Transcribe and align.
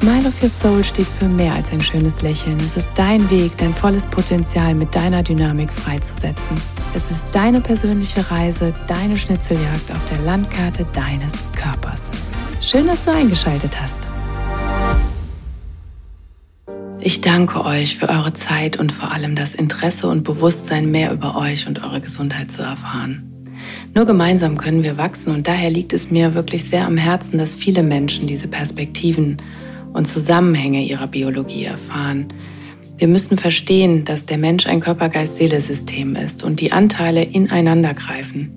Smile 0.00 0.28
of 0.28 0.42
Your 0.42 0.50
Soul 0.50 0.84
steht 0.84 1.06
für 1.06 1.26
mehr 1.26 1.54
als 1.54 1.72
ein 1.72 1.80
schönes 1.80 2.20
Lächeln. 2.20 2.58
Es 2.58 2.76
ist 2.76 2.90
dein 2.96 3.30
Weg, 3.30 3.56
dein 3.56 3.72
volles 3.72 4.04
Potenzial 4.04 4.74
mit 4.74 4.94
deiner 4.94 5.22
Dynamik 5.22 5.72
freizusetzen. 5.72 6.60
Es 6.94 7.02
ist 7.04 7.24
deine 7.32 7.62
persönliche 7.62 8.30
Reise, 8.30 8.74
deine 8.88 9.16
Schnitzeljagd 9.16 9.90
auf 9.90 10.10
der 10.10 10.18
Landkarte 10.18 10.86
deines 10.92 11.32
Körpers. 11.54 12.02
Schön, 12.60 12.86
dass 12.86 13.06
du 13.06 13.10
eingeschaltet 13.10 13.72
hast. 13.80 13.94
Ich 17.00 17.22
danke 17.22 17.64
euch 17.64 17.96
für 17.96 18.10
eure 18.10 18.34
Zeit 18.34 18.76
und 18.76 18.92
vor 18.92 19.12
allem 19.12 19.34
das 19.34 19.54
Interesse 19.54 20.08
und 20.08 20.24
Bewusstsein, 20.24 20.90
mehr 20.90 21.10
über 21.10 21.36
euch 21.36 21.66
und 21.66 21.82
eure 21.82 22.02
Gesundheit 22.02 22.52
zu 22.52 22.60
erfahren. 22.60 23.32
Nur 23.94 24.04
gemeinsam 24.04 24.58
können 24.58 24.82
wir 24.82 24.98
wachsen 24.98 25.34
und 25.34 25.48
daher 25.48 25.70
liegt 25.70 25.94
es 25.94 26.10
mir 26.10 26.34
wirklich 26.34 26.64
sehr 26.64 26.84
am 26.84 26.98
Herzen, 26.98 27.38
dass 27.38 27.54
viele 27.54 27.82
Menschen 27.82 28.26
diese 28.26 28.46
Perspektiven 28.46 29.38
und 29.96 30.06
Zusammenhänge 30.06 30.84
ihrer 30.84 31.06
Biologie 31.06 31.64
erfahren. 31.64 32.28
Wir 32.98 33.08
müssen 33.08 33.36
verstehen, 33.36 34.04
dass 34.04 34.26
der 34.26 34.38
Mensch 34.38 34.66
ein 34.66 34.80
Körper-Geist-Seele-System 34.80 36.16
ist 36.16 36.44
und 36.44 36.60
die 36.60 36.72
Anteile 36.72 37.22
ineinander 37.22 37.94
greifen. 37.94 38.52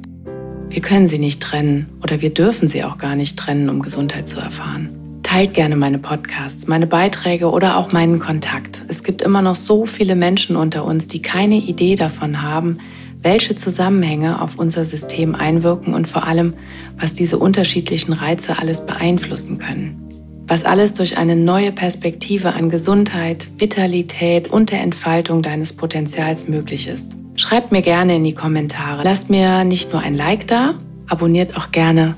Wir 0.69 0.81
können 0.81 1.07
sie 1.07 1.19
nicht 1.19 1.41
trennen 1.41 1.87
oder 2.03 2.21
wir 2.21 2.33
dürfen 2.33 2.67
sie 2.67 2.83
auch 2.83 2.97
gar 2.97 3.15
nicht 3.15 3.37
trennen, 3.37 3.69
um 3.69 3.81
Gesundheit 3.81 4.27
zu 4.27 4.39
erfahren. 4.39 4.89
Teilt 5.23 5.53
gerne 5.53 5.75
meine 5.75 5.99
Podcasts, 5.99 6.67
meine 6.67 6.87
Beiträge 6.87 7.49
oder 7.49 7.77
auch 7.77 7.91
meinen 7.91 8.19
Kontakt. 8.19 8.81
Es 8.87 9.03
gibt 9.03 9.21
immer 9.21 9.41
noch 9.41 9.55
so 9.55 9.85
viele 9.85 10.15
Menschen 10.15 10.55
unter 10.55 10.85
uns, 10.85 11.07
die 11.07 11.21
keine 11.21 11.55
Idee 11.55 11.95
davon 11.95 12.41
haben, 12.41 12.79
welche 13.21 13.55
Zusammenhänge 13.55 14.41
auf 14.41 14.57
unser 14.57 14.85
System 14.85 15.35
einwirken 15.35 15.93
und 15.93 16.07
vor 16.07 16.25
allem, 16.25 16.53
was 16.97 17.13
diese 17.13 17.37
unterschiedlichen 17.37 18.13
Reize 18.13 18.57
alles 18.59 18.85
beeinflussen 18.85 19.57
können 19.57 20.08
was 20.49 20.65
alles 20.65 20.95
durch 20.95 21.17
eine 21.17 21.35
neue 21.35 21.71
Perspektive 21.71 22.53
an 22.55 22.69
Gesundheit, 22.69 23.47
Vitalität 23.57 24.49
und 24.49 24.71
der 24.71 24.81
Entfaltung 24.81 25.43
deines 25.43 25.73
Potenzials 25.73 26.47
möglich 26.47 26.87
ist. 26.87 27.15
Schreibt 27.35 27.71
mir 27.71 27.83
gerne 27.83 28.15
in 28.15 28.23
die 28.23 28.33
Kommentare. 28.33 29.03
Lasst 29.03 29.29
mir 29.29 29.63
nicht 29.63 29.93
nur 29.93 30.01
ein 30.01 30.15
Like 30.15 30.47
da, 30.47 30.73
abonniert 31.07 31.55
auch 31.55 31.71
gerne 31.71 32.15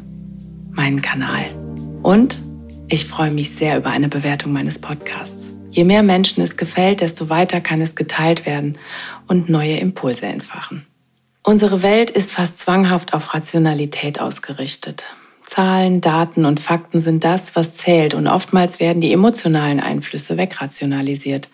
meinen 0.71 1.01
Kanal. 1.01 1.43
Und 2.01 2.41
ich 2.87 3.05
freue 3.05 3.31
mich 3.31 3.51
sehr 3.51 3.77
über 3.77 3.89
eine 3.89 4.07
Bewertung 4.07 4.53
meines 4.53 4.79
Podcasts. 4.79 5.53
Je 5.69 5.83
mehr 5.83 6.01
Menschen 6.01 6.41
es 6.41 6.57
gefällt, 6.57 7.01
desto 7.01 7.29
weiter 7.29 7.59
kann 7.61 7.81
es 7.81 7.95
geteilt 7.95 8.45
werden 8.45 8.77
und 9.27 9.49
neue 9.49 9.77
Impulse 9.77 10.25
entfachen. 10.25 10.87
Unsere 11.43 11.83
Welt 11.83 12.11
ist 12.11 12.31
fast 12.31 12.59
zwanghaft 12.59 13.13
auf 13.13 13.33
Rationalität 13.33 14.21
ausgerichtet. 14.21 15.15
Zahlen, 15.45 16.01
Daten 16.01 16.45
und 16.45 16.59
Fakten 16.59 16.99
sind 16.99 17.23
das, 17.23 17.55
was 17.55 17.77
zählt 17.77 18.13
und 18.13 18.27
oftmals 18.27 18.79
werden 18.79 19.01
die 19.01 19.11
emotionalen 19.11 19.79
Einflüsse 19.79 20.37
wegrationalisiert, 20.37 21.49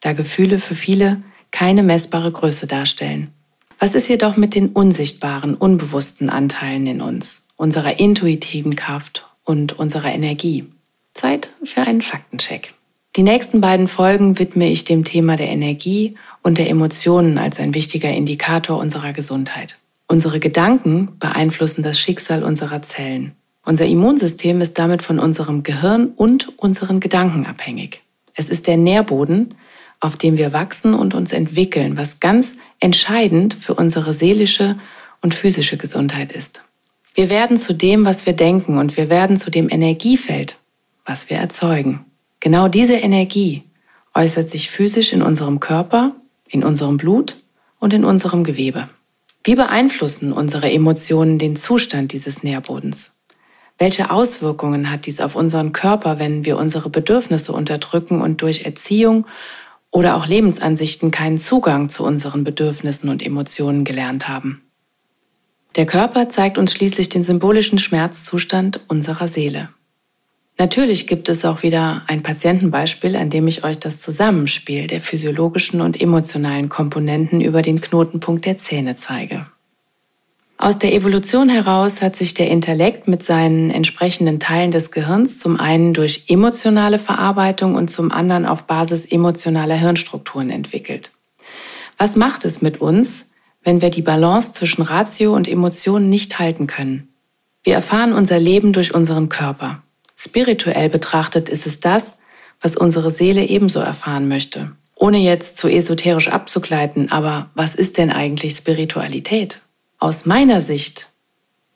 da 0.00 0.12
Gefühle 0.12 0.58
für 0.58 0.74
viele 0.74 1.22
keine 1.50 1.82
messbare 1.82 2.30
Größe 2.30 2.66
darstellen. 2.66 3.32
Was 3.78 3.94
ist 3.94 4.08
jedoch 4.08 4.36
mit 4.36 4.54
den 4.54 4.68
unsichtbaren, 4.68 5.54
unbewussten 5.54 6.30
Anteilen 6.30 6.86
in 6.86 7.00
uns, 7.00 7.46
unserer 7.56 7.98
intuitiven 7.98 8.76
Kraft 8.76 9.28
und 9.44 9.78
unserer 9.78 10.12
Energie? 10.12 10.66
Zeit 11.14 11.50
für 11.64 11.82
einen 11.82 12.02
Faktencheck. 12.02 12.74
Die 13.16 13.22
nächsten 13.22 13.60
beiden 13.60 13.88
Folgen 13.88 14.38
widme 14.38 14.70
ich 14.70 14.84
dem 14.84 15.04
Thema 15.04 15.36
der 15.36 15.48
Energie 15.48 16.16
und 16.42 16.58
der 16.58 16.70
Emotionen 16.70 17.36
als 17.38 17.58
ein 17.58 17.74
wichtiger 17.74 18.10
Indikator 18.10 18.78
unserer 18.78 19.12
Gesundheit. 19.12 19.78
Unsere 20.12 20.40
Gedanken 20.40 21.08
beeinflussen 21.18 21.82
das 21.82 21.98
Schicksal 21.98 22.42
unserer 22.42 22.82
Zellen. 22.82 23.32
Unser 23.64 23.86
Immunsystem 23.86 24.60
ist 24.60 24.78
damit 24.78 25.02
von 25.02 25.18
unserem 25.18 25.62
Gehirn 25.62 26.08
und 26.08 26.58
unseren 26.58 27.00
Gedanken 27.00 27.46
abhängig. 27.46 28.02
Es 28.34 28.50
ist 28.50 28.66
der 28.66 28.76
Nährboden, 28.76 29.54
auf 30.00 30.16
dem 30.16 30.36
wir 30.36 30.52
wachsen 30.52 30.92
und 30.92 31.14
uns 31.14 31.32
entwickeln, 31.32 31.96
was 31.96 32.20
ganz 32.20 32.58
entscheidend 32.78 33.54
für 33.54 33.72
unsere 33.72 34.12
seelische 34.12 34.78
und 35.22 35.32
physische 35.32 35.78
Gesundheit 35.78 36.32
ist. 36.32 36.62
Wir 37.14 37.30
werden 37.30 37.56
zu 37.56 37.72
dem, 37.72 38.04
was 38.04 38.26
wir 38.26 38.34
denken 38.34 38.76
und 38.76 38.98
wir 38.98 39.08
werden 39.08 39.38
zu 39.38 39.50
dem 39.50 39.70
Energiefeld, 39.70 40.58
was 41.06 41.30
wir 41.30 41.38
erzeugen. 41.38 42.04
Genau 42.38 42.68
diese 42.68 42.96
Energie 42.96 43.62
äußert 44.12 44.46
sich 44.46 44.70
physisch 44.70 45.14
in 45.14 45.22
unserem 45.22 45.58
Körper, 45.58 46.14
in 46.50 46.64
unserem 46.64 46.98
Blut 46.98 47.42
und 47.78 47.94
in 47.94 48.04
unserem 48.04 48.44
Gewebe. 48.44 48.90
Wie 49.44 49.56
beeinflussen 49.56 50.32
unsere 50.32 50.70
Emotionen 50.70 51.38
den 51.38 51.56
Zustand 51.56 52.12
dieses 52.12 52.44
Nährbodens? 52.44 53.16
Welche 53.76 54.12
Auswirkungen 54.12 54.90
hat 54.90 55.06
dies 55.06 55.20
auf 55.20 55.34
unseren 55.34 55.72
Körper, 55.72 56.20
wenn 56.20 56.44
wir 56.44 56.56
unsere 56.56 56.90
Bedürfnisse 56.90 57.52
unterdrücken 57.52 58.20
und 58.20 58.40
durch 58.40 58.64
Erziehung 58.64 59.26
oder 59.90 60.16
auch 60.16 60.28
Lebensansichten 60.28 61.10
keinen 61.10 61.38
Zugang 61.38 61.88
zu 61.88 62.04
unseren 62.04 62.44
Bedürfnissen 62.44 63.08
und 63.08 63.24
Emotionen 63.24 63.82
gelernt 63.82 64.28
haben? 64.28 64.62
Der 65.74 65.86
Körper 65.86 66.28
zeigt 66.28 66.56
uns 66.56 66.72
schließlich 66.72 67.08
den 67.08 67.24
symbolischen 67.24 67.78
Schmerzzustand 67.78 68.84
unserer 68.86 69.26
Seele. 69.26 69.70
Natürlich 70.58 71.06
gibt 71.06 71.28
es 71.28 71.44
auch 71.44 71.62
wieder 71.62 72.02
ein 72.06 72.22
Patientenbeispiel, 72.22 73.16
an 73.16 73.30
dem 73.30 73.48
ich 73.48 73.64
euch 73.64 73.78
das 73.78 74.00
Zusammenspiel 74.00 74.86
der 74.86 75.00
physiologischen 75.00 75.80
und 75.80 76.00
emotionalen 76.00 76.68
Komponenten 76.68 77.40
über 77.40 77.62
den 77.62 77.80
Knotenpunkt 77.80 78.44
der 78.44 78.58
Zähne 78.58 78.94
zeige. 78.94 79.46
Aus 80.58 80.78
der 80.78 80.94
Evolution 80.94 81.48
heraus 81.48 82.02
hat 82.02 82.14
sich 82.14 82.34
der 82.34 82.48
Intellekt 82.48 83.08
mit 83.08 83.24
seinen 83.24 83.70
entsprechenden 83.70 84.38
Teilen 84.38 84.70
des 84.70 84.92
Gehirns 84.92 85.40
zum 85.40 85.58
einen 85.58 85.92
durch 85.92 86.26
emotionale 86.28 87.00
Verarbeitung 87.00 87.74
und 87.74 87.88
zum 87.88 88.12
anderen 88.12 88.46
auf 88.46 88.68
Basis 88.68 89.04
emotionaler 89.04 89.74
Hirnstrukturen 89.74 90.50
entwickelt. 90.50 91.10
Was 91.98 92.14
macht 92.14 92.44
es 92.44 92.62
mit 92.62 92.80
uns, 92.80 93.30
wenn 93.64 93.80
wir 93.80 93.90
die 93.90 94.02
Balance 94.02 94.52
zwischen 94.52 94.82
Ratio 94.82 95.34
und 95.34 95.48
Emotionen 95.48 96.08
nicht 96.08 96.38
halten 96.38 96.68
können? 96.68 97.08
Wir 97.64 97.74
erfahren 97.74 98.12
unser 98.12 98.38
Leben 98.38 98.72
durch 98.72 98.94
unseren 98.94 99.28
Körper. 99.28 99.82
Spirituell 100.24 100.88
betrachtet 100.88 101.48
ist 101.48 101.66
es 101.66 101.80
das, 101.80 102.18
was 102.60 102.76
unsere 102.76 103.10
Seele 103.10 103.44
ebenso 103.44 103.80
erfahren 103.80 104.28
möchte. 104.28 104.70
Ohne 104.94 105.18
jetzt 105.18 105.56
zu 105.56 105.66
esoterisch 105.66 106.28
abzugleiten, 106.28 107.10
aber 107.10 107.50
was 107.54 107.74
ist 107.74 107.98
denn 107.98 108.12
eigentlich 108.12 108.54
Spiritualität? 108.54 109.62
Aus 109.98 110.24
meiner 110.26 110.60
Sicht 110.60 111.08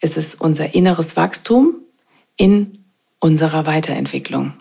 ist 0.00 0.16
es 0.16 0.36
unser 0.36 0.76
inneres 0.76 1.16
Wachstum 1.16 1.74
in 2.36 2.84
unserer 3.18 3.66
Weiterentwicklung. 3.66 4.52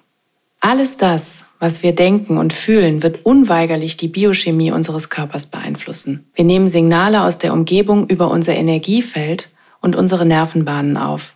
Alles 0.62 0.98
das, 0.98 1.46
was 1.60 1.84
wir 1.84 1.94
denken 1.94 2.40
und 2.40 2.54
fühlen, 2.54 3.04
wird 3.04 3.24
unweigerlich 3.24 3.98
die 3.98 4.08
Biochemie 4.08 4.72
unseres 4.72 5.10
Körpers 5.12 5.46
beeinflussen. 5.46 6.28
Wir 6.34 6.46
nehmen 6.46 6.68
Signale 6.68 7.22
aus 7.22 7.38
der 7.38 7.54
Umgebung 7.54 8.08
über 8.08 8.32
unser 8.32 8.56
Energiefeld 8.56 9.52
und 9.80 9.96
unsere 9.96 10.26
Nervenbahnen 10.26 10.98
auf. 10.98 11.35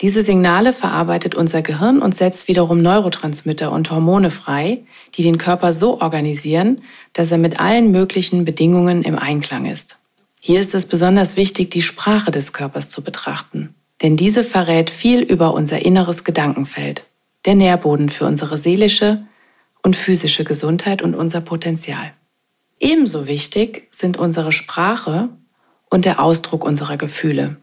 Diese 0.00 0.22
Signale 0.22 0.72
verarbeitet 0.72 1.34
unser 1.34 1.60
Gehirn 1.60 2.00
und 2.00 2.14
setzt 2.14 2.46
wiederum 2.46 2.80
Neurotransmitter 2.80 3.72
und 3.72 3.90
Hormone 3.90 4.30
frei, 4.30 4.84
die 5.14 5.24
den 5.24 5.38
Körper 5.38 5.72
so 5.72 6.00
organisieren, 6.00 6.82
dass 7.14 7.32
er 7.32 7.38
mit 7.38 7.58
allen 7.58 7.90
möglichen 7.90 8.44
Bedingungen 8.44 9.02
im 9.02 9.18
Einklang 9.18 9.66
ist. 9.66 9.98
Hier 10.38 10.60
ist 10.60 10.74
es 10.74 10.86
besonders 10.86 11.36
wichtig, 11.36 11.72
die 11.72 11.82
Sprache 11.82 12.30
des 12.30 12.52
Körpers 12.52 12.90
zu 12.90 13.02
betrachten, 13.02 13.74
denn 14.02 14.16
diese 14.16 14.44
verrät 14.44 14.88
viel 14.88 15.20
über 15.20 15.52
unser 15.52 15.84
inneres 15.84 16.22
Gedankenfeld, 16.22 17.06
der 17.44 17.56
Nährboden 17.56 18.08
für 18.08 18.26
unsere 18.26 18.56
seelische 18.56 19.24
und 19.82 19.96
physische 19.96 20.44
Gesundheit 20.44 21.02
und 21.02 21.16
unser 21.16 21.40
Potenzial. 21.40 22.12
Ebenso 22.78 23.26
wichtig 23.26 23.88
sind 23.90 24.16
unsere 24.16 24.52
Sprache 24.52 25.28
und 25.90 26.04
der 26.04 26.20
Ausdruck 26.20 26.64
unserer 26.64 26.96
Gefühle, 26.96 27.56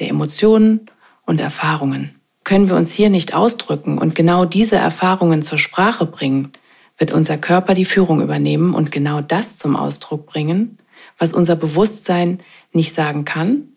der 0.00 0.08
Emotionen 0.08 0.88
und 1.26 1.40
Erfahrungen. 1.40 2.16
Können 2.44 2.68
wir 2.68 2.76
uns 2.76 2.92
hier 2.92 3.10
nicht 3.10 3.34
ausdrücken 3.34 3.98
und 3.98 4.14
genau 4.14 4.44
diese 4.44 4.76
Erfahrungen 4.76 5.42
zur 5.42 5.58
Sprache 5.58 6.06
bringen, 6.06 6.52
wird 6.98 7.12
unser 7.12 7.38
Körper 7.38 7.74
die 7.74 7.84
Führung 7.84 8.20
übernehmen 8.20 8.74
und 8.74 8.90
genau 8.90 9.20
das 9.20 9.58
zum 9.58 9.76
Ausdruck 9.76 10.26
bringen, 10.26 10.78
was 11.18 11.32
unser 11.32 11.56
Bewusstsein 11.56 12.40
nicht 12.72 12.94
sagen 12.94 13.24
kann 13.24 13.68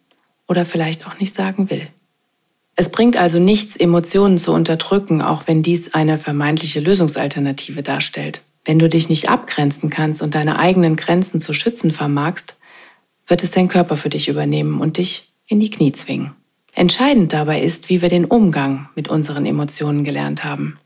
oder 0.47 0.65
vielleicht 0.65 1.07
auch 1.07 1.19
nicht 1.19 1.33
sagen 1.33 1.69
will. 1.69 1.88
Es 2.75 2.89
bringt 2.89 3.15
also 3.15 3.39
nichts, 3.39 3.77
Emotionen 3.77 4.38
zu 4.38 4.51
unterdrücken, 4.51 5.21
auch 5.21 5.44
wenn 5.47 5.62
dies 5.62 5.94
eine 5.94 6.18
vermeintliche 6.18 6.81
Lösungsalternative 6.81 7.83
darstellt. 7.83 8.44
Wenn 8.65 8.80
du 8.80 8.89
dich 8.89 9.07
nicht 9.07 9.30
abgrenzen 9.30 9.89
kannst 9.89 10.21
und 10.21 10.36
deine 10.36 10.59
eigenen 10.59 10.95
Grenzen 10.95 11.39
zu 11.39 11.53
schützen 11.53 11.92
vermagst, 11.92 12.57
wird 13.27 13.44
es 13.44 13.51
dein 13.51 13.69
Körper 13.69 13.95
für 13.95 14.09
dich 14.09 14.27
übernehmen 14.27 14.81
und 14.81 14.97
dich 14.97 15.31
in 15.47 15.59
die 15.59 15.69
Knie 15.69 15.94
zwingen. 15.94 16.36
Entscheidend 16.75 17.31
dabei 17.31 17.62
ist, 17.62 17.89
wie 17.89 18.01
wir 18.01 18.10
den 18.10 18.25
Umgang 18.25 18.89
mit 18.95 19.07
unseren 19.07 19.45
Emotionen 19.45 20.04
gelernt 20.04 20.44
haben. 20.44 20.77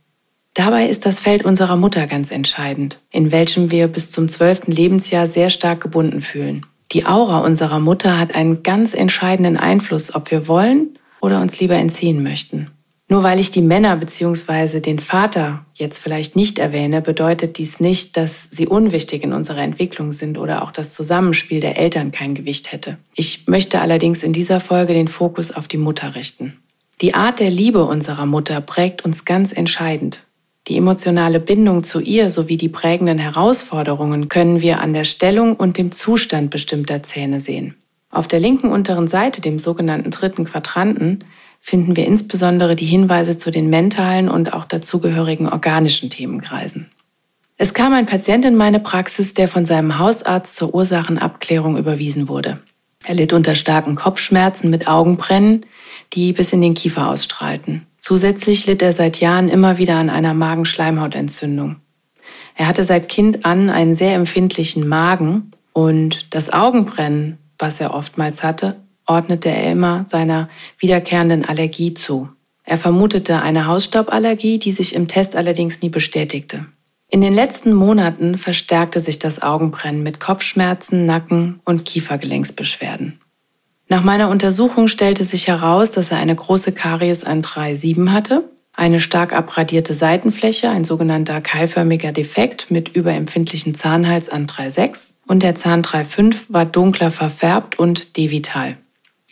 Dabei 0.54 0.88
ist 0.88 1.06
das 1.06 1.20
Feld 1.20 1.44
unserer 1.44 1.78
Mutter 1.78 2.06
ganz 2.06 2.32
entscheidend, 2.32 3.02
in 3.12 3.32
welchem 3.32 3.72
wir 3.72 3.88
bis 3.88 4.12
zum 4.12 4.30
zwölften 4.30 4.72
Lebensjahr 4.72 5.28
sehr 5.28 5.50
stark 5.50 5.82
gebunden 5.82 6.22
fühlen. 6.22 6.66
Die 6.92 7.06
Aura 7.06 7.40
unserer 7.40 7.80
Mutter 7.80 8.20
hat 8.20 8.36
einen 8.36 8.62
ganz 8.62 8.94
entscheidenden 8.94 9.58
Einfluss, 9.58 10.14
ob 10.14 10.30
wir 10.32 10.48
wollen 10.48 10.98
oder 11.22 11.42
uns 11.42 11.60
lieber 11.60 11.76
entziehen 11.76 12.22
möchten. 12.22 12.70
Nur 13.12 13.24
weil 13.24 13.40
ich 13.40 13.50
die 13.50 13.64
Männer 13.64 13.98
bzw. 13.98 14.82
den 14.82 15.00
Vater 15.00 15.66
jetzt 15.74 15.98
vielleicht 15.98 16.36
nicht 16.36 16.60
erwähne, 16.60 17.02
bedeutet 17.02 17.58
dies 17.58 17.80
nicht, 17.80 18.16
dass 18.16 18.44
sie 18.52 18.68
unwichtig 18.68 19.24
in 19.24 19.34
unserer 19.34 19.64
Entwicklung 19.64 20.12
sind 20.12 20.38
oder 20.38 20.64
auch 20.64 20.72
das 20.72 20.94
Zusammenspiel 20.94 21.60
der 21.60 21.78
Eltern 21.80 22.12
kein 22.12 22.36
Gewicht 22.36 22.72
hätte. 22.72 22.98
Ich 23.16 23.48
möchte 23.48 23.82
allerdings 23.82 24.22
in 24.22 24.32
dieser 24.32 24.60
Folge 24.60 24.94
den 24.94 25.08
Fokus 25.08 25.50
auf 25.50 25.68
die 25.68 25.78
Mutter 25.78 26.14
richten. 26.14 26.60
Die 27.02 27.16
Art 27.16 27.40
der 27.40 27.50
Liebe 27.50 27.84
unserer 27.84 28.28
Mutter 28.28 28.62
prägt 28.62 29.04
uns 29.04 29.26
ganz 29.26 29.54
entscheidend. 29.54 30.26
Die 30.68 30.78
emotionale 30.78 31.40
Bindung 31.40 31.82
zu 31.82 32.00
ihr 32.00 32.30
sowie 32.30 32.58
die 32.58 32.70
prägenden 32.70 33.18
Herausforderungen 33.18 34.30
können 34.30 34.62
wir 34.62 34.82
an 34.82 34.94
der 34.94 35.04
Stellung 35.04 35.56
und 35.56 35.80
dem 35.80 35.92
Zustand 35.92 36.52
bestimmter 36.52 37.02
Zähne 37.02 37.42
sehen. 37.42 37.74
Auf 38.12 38.28
der 38.28 38.40
linken 38.40 38.70
unteren 38.72 39.08
Seite, 39.08 39.42
dem 39.42 39.58
sogenannten 39.58 40.12
dritten 40.12 40.46
Quadranten, 40.46 41.24
finden 41.60 41.96
wir 41.96 42.06
insbesondere 42.06 42.76
die 42.76 42.86
Hinweise 42.86 43.38
zu 43.38 43.52
den 43.52 43.70
mentalen 43.70 44.30
und 44.30 44.54
auch 44.54 44.66
dazugehörigen 44.66 45.48
organischen 45.48 46.10
Themenkreisen. 46.10 46.90
Es 47.58 47.74
kam 47.74 47.94
ein 47.94 48.06
Patient 48.06 48.46
in 48.46 48.56
meine 48.56 48.80
Praxis, 48.80 49.34
der 49.34 49.48
von 49.50 49.66
seinem 49.66 50.00
Hausarzt 50.00 50.56
zur 50.56 50.74
Ursachenabklärung 50.74 51.78
überwiesen 51.78 52.30
wurde. 52.30 52.60
Er 53.04 53.16
litt 53.16 53.34
unter 53.34 53.56
starken 53.56 53.96
Kopfschmerzen 53.96 54.70
mit 54.70 54.88
Augenbrennen, 54.88 55.66
die 56.14 56.34
bis 56.34 56.54
in 56.54 56.62
den 56.62 56.74
Kiefer 56.74 57.10
ausstrahlten. 57.10 57.86
Zusätzlich 58.00 58.66
litt 58.66 58.82
er 58.82 58.94
seit 58.94 59.20
Jahren 59.20 59.50
immer 59.50 59.78
wieder 59.78 59.96
an 59.96 60.10
einer 60.10 60.34
Magenschleimhautentzündung. 60.34 61.78
Er 62.56 62.68
hatte 62.68 62.84
seit 62.84 63.10
Kind 63.10 63.46
an 63.46 63.70
einen 63.70 63.96
sehr 63.96 64.16
empfindlichen 64.16 64.88
Magen 64.88 65.52
und 65.74 66.34
das 66.34 66.52
Augenbrennen, 66.52 67.38
was 67.58 67.80
er 67.80 67.94
oftmals 67.94 68.44
hatte, 68.44 68.78
ordnete 69.10 69.50
er 69.50 69.72
immer 69.72 70.06
seiner 70.08 70.50
wiederkehrenden 70.78 71.44
Allergie 71.46 71.94
zu. 71.94 72.30
Er 72.64 72.78
vermutete 72.78 73.42
eine 73.42 73.66
Hausstauballergie, 73.66 74.60
die 74.60 74.72
sich 74.72 74.94
im 74.94 75.08
Test 75.08 75.36
allerdings 75.36 75.82
nie 75.82 75.90
bestätigte. 75.90 76.68
In 77.10 77.22
den 77.22 77.34
letzten 77.34 77.74
Monaten 77.74 78.38
verstärkte 78.38 79.02
sich 79.02 79.18
das 79.18 79.42
Augenbrennen 79.42 80.04
mit 80.04 80.20
Kopfschmerzen, 80.20 81.08
Nacken 81.08 81.60
und 81.66 81.86
Kiefergelenksbeschwerden. 81.86 83.20
Nach 83.88 84.04
meiner 84.04 84.30
Untersuchung 84.30 84.88
stellte 84.88 85.24
sich 85.24 85.48
heraus, 85.48 85.90
dass 85.90 86.12
er 86.12 86.20
eine 86.20 86.36
große 86.36 86.72
Karies 86.74 87.24
an 87.24 87.42
3,7 87.42 88.12
hatte, 88.12 88.44
eine 88.74 89.00
stark 89.00 89.34
abradierte 89.34 89.96
Seitenfläche, 89.96 90.70
ein 90.70 90.86
sogenannter 90.86 91.42
keilförmiger 91.42 92.12
Defekt 92.12 92.70
mit 92.70 92.90
überempfindlichen 92.90 93.74
Zahnhals 93.74 94.30
an 94.30 94.46
3,6 94.46 95.14
und 95.26 95.42
der 95.42 95.56
Zahn 95.56 95.82
3,5 95.82 96.46
war 96.50 96.66
dunkler 96.66 97.10
verfärbt 97.10 97.80
und 97.80 98.16
devital 98.16 98.78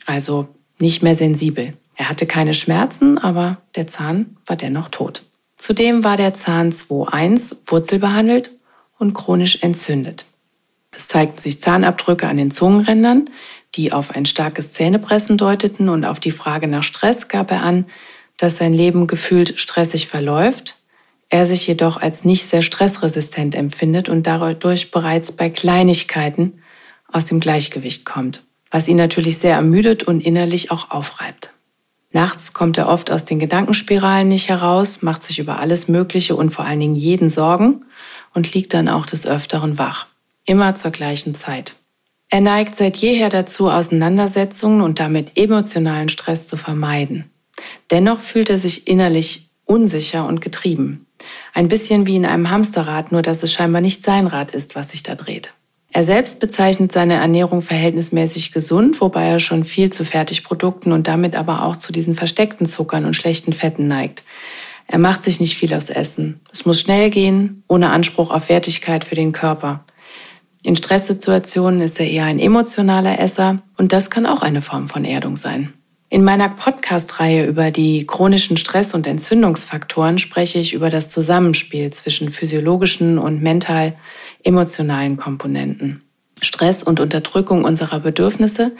also 0.07 0.47
nicht 0.79 1.03
mehr 1.03 1.15
sensibel. 1.15 1.73
Er 1.95 2.09
hatte 2.09 2.25
keine 2.25 2.53
Schmerzen, 2.53 3.17
aber 3.17 3.61
der 3.75 3.87
Zahn 3.87 4.37
war 4.45 4.55
dennoch 4.55 4.89
tot. 4.89 5.23
Zudem 5.57 6.03
war 6.03 6.17
der 6.17 6.33
Zahn 6.33 6.71
2.1 6.71 7.57
wurzelbehandelt 7.65 8.51
und 8.97 9.13
chronisch 9.13 9.63
entzündet. 9.63 10.25
Es 10.91 11.07
zeigten 11.07 11.39
sich 11.39 11.61
Zahnabdrücke 11.61 12.27
an 12.27 12.37
den 12.37 12.51
Zungenrändern, 12.51 13.29
die 13.75 13.91
auf 13.91 14.15
ein 14.15 14.25
starkes 14.25 14.73
Zähnepressen 14.73 15.37
deuteten 15.37 15.89
und 15.89 16.05
auf 16.05 16.19
die 16.19 16.31
Frage 16.31 16.67
nach 16.67 16.83
Stress 16.83 17.27
gab 17.27 17.51
er 17.51 17.63
an, 17.63 17.85
dass 18.37 18.57
sein 18.57 18.73
Leben 18.73 19.07
gefühlt 19.07 19.59
stressig 19.59 20.07
verläuft, 20.07 20.77
er 21.29 21.45
sich 21.45 21.67
jedoch 21.67 21.97
als 21.97 22.23
nicht 22.23 22.47
sehr 22.47 22.61
stressresistent 22.61 23.55
empfindet 23.55 24.09
und 24.09 24.25
dadurch 24.25 24.91
bereits 24.91 25.31
bei 25.31 25.49
Kleinigkeiten 25.49 26.61
aus 27.11 27.25
dem 27.25 27.39
Gleichgewicht 27.39 28.05
kommt 28.05 28.46
was 28.71 28.87
ihn 28.87 28.97
natürlich 28.97 29.37
sehr 29.37 29.55
ermüdet 29.55 30.03
und 30.03 30.21
innerlich 30.21 30.71
auch 30.71 30.91
aufreibt. 30.91 31.53
Nachts 32.11 32.53
kommt 32.53 32.77
er 32.77 32.87
oft 32.87 33.11
aus 33.11 33.25
den 33.25 33.39
Gedankenspiralen 33.39 34.27
nicht 34.27 34.49
heraus, 34.49 35.01
macht 35.01 35.23
sich 35.23 35.39
über 35.39 35.59
alles 35.59 35.87
Mögliche 35.87 36.35
und 36.35 36.51
vor 36.51 36.65
allen 36.65 36.79
Dingen 36.79 36.95
jeden 36.95 37.29
Sorgen 37.29 37.85
und 38.33 38.53
liegt 38.53 38.73
dann 38.73 38.87
auch 38.87 39.05
des 39.05 39.25
Öfteren 39.25 39.77
wach. 39.77 40.07
Immer 40.45 40.75
zur 40.75 40.91
gleichen 40.91 41.35
Zeit. 41.35 41.75
Er 42.29 42.41
neigt 42.41 42.75
seit 42.75 42.97
jeher 42.97 43.29
dazu, 43.29 43.69
Auseinandersetzungen 43.69 44.81
und 44.81 44.99
damit 44.99 45.37
emotionalen 45.37 46.09
Stress 46.09 46.47
zu 46.47 46.57
vermeiden. 46.57 47.29
Dennoch 47.91 48.19
fühlt 48.19 48.49
er 48.49 48.59
sich 48.59 48.87
innerlich 48.87 49.49
unsicher 49.65 50.25
und 50.25 50.41
getrieben. 50.41 51.05
Ein 51.53 51.67
bisschen 51.67 52.05
wie 52.05 52.15
in 52.15 52.25
einem 52.25 52.49
Hamsterrad, 52.49 53.11
nur 53.11 53.21
dass 53.21 53.43
es 53.43 53.51
scheinbar 53.51 53.81
nicht 53.81 54.03
sein 54.03 54.27
Rad 54.27 54.53
ist, 54.53 54.75
was 54.75 54.91
sich 54.91 55.03
da 55.03 55.15
dreht. 55.15 55.53
Er 55.91 56.03
selbst 56.03 56.39
bezeichnet 56.39 56.91
seine 56.91 57.15
Ernährung 57.15 57.61
verhältnismäßig 57.61 58.51
gesund, 58.51 58.99
wobei 59.01 59.25
er 59.25 59.39
schon 59.39 59.63
viel 59.63 59.91
zu 59.91 60.05
Fertigprodukten 60.05 60.91
und 60.91 61.07
damit 61.07 61.35
aber 61.35 61.63
auch 61.63 61.77
zu 61.77 61.91
diesen 61.91 62.13
versteckten 62.13 62.65
Zuckern 62.65 63.05
und 63.05 63.15
schlechten 63.15 63.53
Fetten 63.53 63.87
neigt. 63.87 64.23
Er 64.87 64.99
macht 64.99 65.23
sich 65.23 65.39
nicht 65.39 65.57
viel 65.57 65.73
aus 65.73 65.89
Essen. 65.89 66.39
Es 66.51 66.65
muss 66.65 66.79
schnell 66.79 67.09
gehen, 67.09 67.63
ohne 67.67 67.89
Anspruch 67.89 68.31
auf 68.31 68.49
Wertigkeit 68.49 69.03
für 69.03 69.15
den 69.15 69.31
Körper. 69.31 69.83
In 70.63 70.75
Stresssituationen 70.75 71.81
ist 71.81 71.99
er 71.99 72.09
eher 72.09 72.25
ein 72.25 72.39
emotionaler 72.39 73.19
Esser 73.19 73.61
und 73.77 73.93
das 73.93 74.09
kann 74.09 74.25
auch 74.25 74.41
eine 74.41 74.61
Form 74.61 74.87
von 74.87 75.05
Erdung 75.05 75.35
sein. 75.35 75.73
In 76.09 76.23
meiner 76.23 76.47
Podcast-Reihe 76.47 77.45
über 77.45 77.69
die 77.69 78.07
chronischen 78.07 78.55
Stress- 78.55 78.93
und 78.93 79.05
Entzündungsfaktoren 79.05 80.19
spreche 80.19 80.57
ich 80.57 80.73
über 80.73 80.89
das 80.89 81.11
Zusammenspiel 81.11 81.91
zwischen 81.91 82.29
physiologischen 82.29 83.17
und 83.17 83.41
mental-emotionalen 83.41 85.17
Komponenten. 85.17 86.01
Stress 86.41 86.81
und 86.81 87.01
Unterdrückung 87.01 87.65
unserer 87.65 87.99
Bedürfnisse 87.99 88.71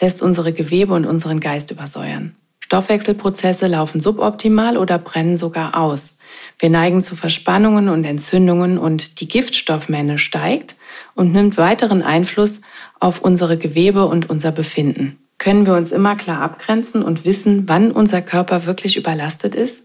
lässt 0.00 0.22
unsere 0.22 0.52
Gewebe 0.52 0.94
und 0.94 1.06
unseren 1.06 1.40
Geist 1.40 1.72
übersäuern. 1.72 2.36
Stoffwechselprozesse 2.60 3.66
laufen 3.66 4.00
suboptimal 4.00 4.76
oder 4.76 5.00
brennen 5.00 5.36
sogar 5.36 5.76
aus. 5.76 6.18
Wir 6.60 6.70
neigen 6.70 7.02
zu 7.02 7.16
Verspannungen 7.16 7.88
und 7.88 8.04
Entzündungen 8.04 8.78
und 8.78 9.20
die 9.20 9.28
Giftstoffmenge 9.28 10.18
steigt 10.18 10.76
und 11.16 11.32
nimmt 11.32 11.58
weiteren 11.58 12.02
Einfluss 12.02 12.60
auf 13.00 13.22
unsere 13.22 13.58
Gewebe 13.58 14.06
und 14.06 14.30
unser 14.30 14.52
Befinden. 14.52 15.18
Können 15.38 15.66
wir 15.66 15.74
uns 15.74 15.92
immer 15.92 16.16
klar 16.16 16.40
abgrenzen 16.40 17.02
und 17.02 17.24
wissen, 17.24 17.68
wann 17.68 17.92
unser 17.92 18.22
Körper 18.22 18.66
wirklich 18.66 18.96
überlastet 18.96 19.54
ist? 19.54 19.84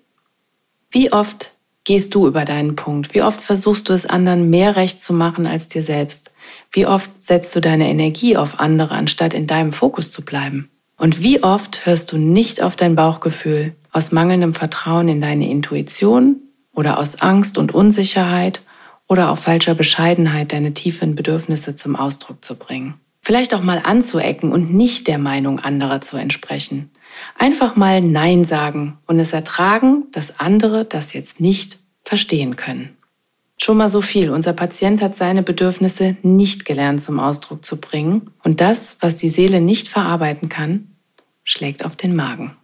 Wie 0.90 1.12
oft 1.12 1.52
gehst 1.84 2.16
du 2.16 2.28
über 2.28 2.46
deinen 2.46 2.76
Punkt? 2.76 3.14
Wie 3.14 3.22
oft 3.22 3.42
versuchst 3.42 3.90
du 3.90 3.94
es 3.94 4.06
anderen 4.06 4.50
mehr 4.50 4.76
recht 4.76 5.02
zu 5.02 5.14
machen 5.14 5.46
als 5.46 5.68
dir 5.68 5.84
selbst? 5.84 6.34
Wie 6.72 6.86
oft 6.86 7.22
setzt 7.22 7.56
du 7.56 7.62
deine 7.62 7.90
Energie 7.90 8.38
auf 8.38 8.60
andere, 8.60 8.94
anstatt 8.96 9.34
in 9.34 9.48
deinem 9.48 9.72
Fokus 9.72 10.12
zu 10.12 10.24
bleiben? 10.24 10.70
Und 10.98 11.24
wie 11.24 11.44
oft 11.44 11.86
hörst 11.86 12.12
du 12.12 12.18
nicht 12.18 12.62
auf 12.62 12.76
dein 12.76 12.96
Bauchgefühl 12.96 13.76
aus 13.92 14.12
mangelndem 14.12 14.54
Vertrauen 14.54 15.10
in 15.10 15.20
deine 15.20 15.50
Intuition 15.50 16.38
oder 16.74 17.00
aus 17.00 17.22
Angst 17.22 17.58
und 17.58 17.74
Unsicherheit 17.74 18.62
oder 19.08 19.32
auch 19.32 19.38
falscher 19.38 19.76
Bescheidenheit 19.76 20.54
deine 20.54 20.74
tiefen 20.74 21.16
Bedürfnisse 21.16 21.76
zum 21.76 21.96
Ausdruck 21.96 22.46
zu 22.46 22.56
bringen? 22.56 22.94
Vielleicht 23.32 23.54
auch 23.54 23.64
mal 23.64 23.80
anzuecken 23.86 24.52
und 24.52 24.74
nicht 24.74 25.08
der 25.08 25.18
Meinung 25.18 25.60
anderer 25.60 26.02
zu 26.02 26.18
entsprechen. 26.18 26.92
Einfach 27.38 27.78
mal 27.78 28.02
Nein 28.02 28.44
sagen 28.44 28.98
und 29.08 29.20
es 29.20 29.32
ertragen, 29.32 30.08
dass 30.12 30.42
andere 30.42 30.84
das 30.84 31.14
jetzt 31.14 31.40
nicht 31.40 31.80
verstehen 32.04 32.58
können. 32.58 32.90
Schon 33.58 33.78
mal 33.78 33.88
so 33.88 34.02
viel. 34.02 34.32
Unser 34.32 34.52
Patient 34.52 35.02
hat 35.02 35.16
seine 35.16 35.44
Bedürfnisse 35.44 36.18
nicht 36.24 36.66
gelernt 36.66 37.02
zum 37.02 37.22
Ausdruck 37.22 37.64
zu 37.64 37.80
bringen. 37.80 38.32
Und 38.44 38.60
das, 38.60 38.98
was 39.00 39.16
die 39.16 39.30
Seele 39.30 39.62
nicht 39.62 39.88
verarbeiten 39.88 40.50
kann, 40.50 40.90
schlägt 41.46 41.86
auf 41.86 41.96
den 41.96 42.14
Magen. 42.14 42.58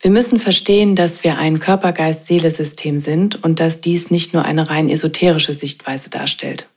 Wir 0.00 0.10
müssen 0.10 0.38
verstehen, 0.38 0.96
dass 0.96 1.24
wir 1.24 1.38
ein 1.38 1.60
Körper-Geist-Seele-System 1.60 3.00
sind 3.00 3.42
und 3.42 3.58
dass 3.58 3.80
dies 3.80 4.10
nicht 4.10 4.34
nur 4.34 4.44
eine 4.44 4.68
rein 4.68 4.90
esoterische 4.90 5.54
Sichtweise 5.54 6.10
darstellt. 6.10 6.68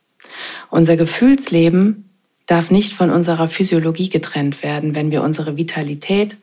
Unser 0.70 0.96
Gefühlsleben 0.96 2.07
darf 2.48 2.72
nicht 2.72 2.94
von 2.94 3.12
unserer 3.12 3.48
Physiologie 3.48 4.10
getrennt 4.10 4.64
werden, 4.64 4.96
wenn 4.96 5.12
wir 5.12 5.22
unsere 5.22 5.58
Vitalität, 5.58 6.38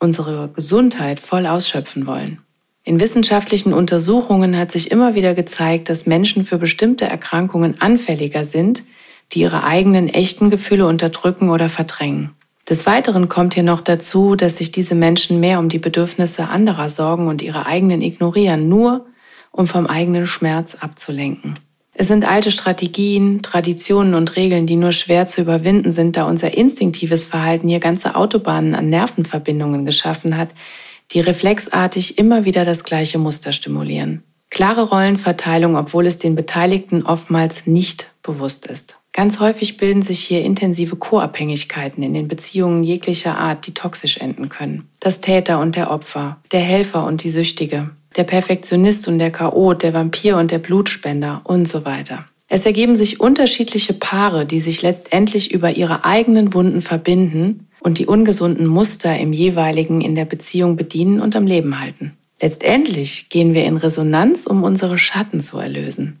unsere 0.00 0.50
Gesundheit 0.54 1.20
voll 1.20 1.46
ausschöpfen 1.46 2.06
wollen. 2.06 2.40
In 2.82 2.98
wissenschaftlichen 2.98 3.72
Untersuchungen 3.72 4.58
hat 4.58 4.72
sich 4.72 4.90
immer 4.90 5.14
wieder 5.14 5.34
gezeigt, 5.34 5.90
dass 5.90 6.06
Menschen 6.06 6.44
für 6.44 6.58
bestimmte 6.58 7.04
Erkrankungen 7.04 7.80
anfälliger 7.80 8.44
sind, 8.44 8.82
die 9.32 9.40
ihre 9.40 9.62
eigenen 9.62 10.08
echten 10.08 10.50
Gefühle 10.50 10.86
unterdrücken 10.86 11.50
oder 11.50 11.68
verdrängen. 11.68 12.30
Des 12.68 12.86
Weiteren 12.86 13.28
kommt 13.28 13.54
hier 13.54 13.62
noch 13.62 13.80
dazu, 13.80 14.34
dass 14.34 14.58
sich 14.58 14.72
diese 14.72 14.94
Menschen 14.94 15.40
mehr 15.40 15.58
um 15.58 15.68
die 15.68 15.78
Bedürfnisse 15.78 16.48
anderer 16.48 16.88
sorgen 16.88 17.28
und 17.28 17.42
ihre 17.42 17.66
eigenen 17.66 18.00
ignorieren, 18.00 18.68
nur 18.68 19.06
um 19.52 19.66
vom 19.66 19.86
eigenen 19.86 20.26
Schmerz 20.26 20.76
abzulenken. 20.76 21.58
Es 22.00 22.08
sind 22.08 22.26
alte 22.26 22.50
Strategien, 22.50 23.42
Traditionen 23.42 24.14
und 24.14 24.34
Regeln, 24.34 24.66
die 24.66 24.76
nur 24.76 24.90
schwer 24.90 25.26
zu 25.26 25.42
überwinden 25.42 25.92
sind, 25.92 26.16
da 26.16 26.24
unser 26.24 26.56
instinktives 26.56 27.26
Verhalten 27.26 27.68
hier 27.68 27.78
ganze 27.78 28.14
Autobahnen 28.14 28.74
an 28.74 28.88
Nervenverbindungen 28.88 29.84
geschaffen 29.84 30.38
hat, 30.38 30.48
die 31.10 31.20
reflexartig 31.20 32.16
immer 32.16 32.46
wieder 32.46 32.64
das 32.64 32.84
gleiche 32.84 33.18
Muster 33.18 33.52
stimulieren. 33.52 34.22
Klare 34.48 34.84
Rollenverteilung, 34.84 35.76
obwohl 35.76 36.06
es 36.06 36.16
den 36.16 36.34
Beteiligten 36.34 37.02
oftmals 37.02 37.66
nicht 37.66 38.14
bewusst 38.22 38.64
ist. 38.64 38.96
Ganz 39.12 39.40
häufig 39.40 39.76
bilden 39.76 40.02
sich 40.02 40.20
hier 40.20 40.42
intensive 40.42 40.96
Co-Abhängigkeiten 40.96 42.02
in 42.02 42.14
den 42.14 42.28
Beziehungen 42.28 42.84
jeglicher 42.84 43.36
Art, 43.38 43.66
die 43.66 43.74
toxisch 43.74 44.18
enden 44.18 44.48
können. 44.48 44.88
Das 45.00 45.20
Täter 45.20 45.60
und 45.60 45.76
der 45.76 45.90
Opfer, 45.90 46.38
der 46.52 46.60
Helfer 46.60 47.04
und 47.04 47.24
die 47.24 47.30
Süchtige, 47.30 47.90
der 48.16 48.24
Perfektionist 48.24 49.08
und 49.08 49.18
der 49.18 49.30
Chaot, 49.30 49.82
der 49.82 49.94
Vampir 49.94 50.36
und 50.36 50.50
der 50.50 50.58
Blutspender 50.58 51.40
und 51.44 51.66
so 51.66 51.84
weiter. 51.84 52.24
Es 52.48 52.66
ergeben 52.66 52.96
sich 52.96 53.20
unterschiedliche 53.20 53.94
Paare, 53.94 54.44
die 54.46 54.60
sich 54.60 54.82
letztendlich 54.82 55.52
über 55.52 55.76
ihre 55.76 56.04
eigenen 56.04 56.52
Wunden 56.52 56.80
verbinden 56.80 57.68
und 57.80 57.98
die 57.98 58.06
ungesunden 58.06 58.66
Muster 58.66 59.16
im 59.18 59.32
jeweiligen 59.32 60.00
in 60.00 60.14
der 60.14 60.24
Beziehung 60.24 60.76
bedienen 60.76 61.20
und 61.20 61.36
am 61.36 61.46
Leben 61.46 61.80
halten. 61.80 62.16
Letztendlich 62.42 63.28
gehen 63.28 63.54
wir 63.54 63.64
in 63.64 63.76
Resonanz, 63.76 64.46
um 64.46 64.64
unsere 64.64 64.98
Schatten 64.98 65.40
zu 65.40 65.58
erlösen. 65.58 66.20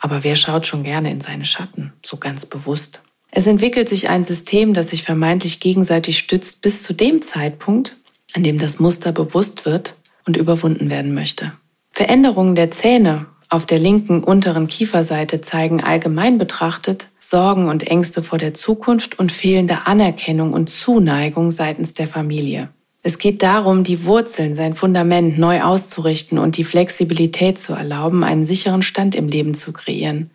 Aber 0.00 0.24
wer 0.24 0.36
schaut 0.36 0.66
schon 0.66 0.82
gerne 0.82 1.10
in 1.10 1.20
seine 1.20 1.44
Schatten, 1.44 1.92
so 2.04 2.16
ganz 2.16 2.46
bewusst? 2.46 3.02
Es 3.30 3.46
entwickelt 3.46 3.88
sich 3.88 4.08
ein 4.08 4.24
System, 4.24 4.74
das 4.74 4.90
sich 4.90 5.02
vermeintlich 5.02 5.60
gegenseitig 5.60 6.18
stützt 6.18 6.62
bis 6.62 6.82
zu 6.82 6.94
dem 6.94 7.22
Zeitpunkt, 7.22 7.96
an 8.34 8.42
dem 8.42 8.58
das 8.58 8.80
Muster 8.80 9.12
bewusst 9.12 9.64
wird 9.66 9.96
und 10.26 10.36
überwunden 10.36 10.90
werden 10.90 11.14
möchte. 11.14 11.52
Veränderungen 11.92 12.54
der 12.54 12.70
Zähne 12.70 13.26
auf 13.52 13.66
der 13.66 13.80
linken 13.80 14.22
unteren 14.22 14.68
Kieferseite 14.68 15.40
zeigen 15.40 15.82
allgemein 15.82 16.38
betrachtet 16.38 17.08
Sorgen 17.18 17.68
und 17.68 17.88
Ängste 17.88 18.22
vor 18.22 18.38
der 18.38 18.54
Zukunft 18.54 19.18
und 19.18 19.32
fehlende 19.32 19.86
Anerkennung 19.86 20.52
und 20.52 20.70
Zuneigung 20.70 21.50
seitens 21.50 21.92
der 21.92 22.06
Familie. 22.06 22.68
Es 23.02 23.18
geht 23.18 23.42
darum, 23.42 23.82
die 23.82 24.04
Wurzeln, 24.04 24.54
sein 24.54 24.74
Fundament 24.74 25.38
neu 25.38 25.62
auszurichten 25.62 26.38
und 26.38 26.56
die 26.56 26.64
Flexibilität 26.64 27.58
zu 27.58 27.72
erlauben, 27.72 28.24
einen 28.24 28.44
sicheren 28.44 28.82
Stand 28.82 29.14
im 29.14 29.28
Leben 29.28 29.54
zu 29.54 29.72
kreieren, 29.72 30.30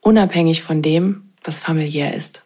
unabhängig 0.00 0.62
von 0.62 0.82
dem, 0.82 1.30
was 1.42 1.58
familiär 1.58 2.14
ist. 2.14 2.44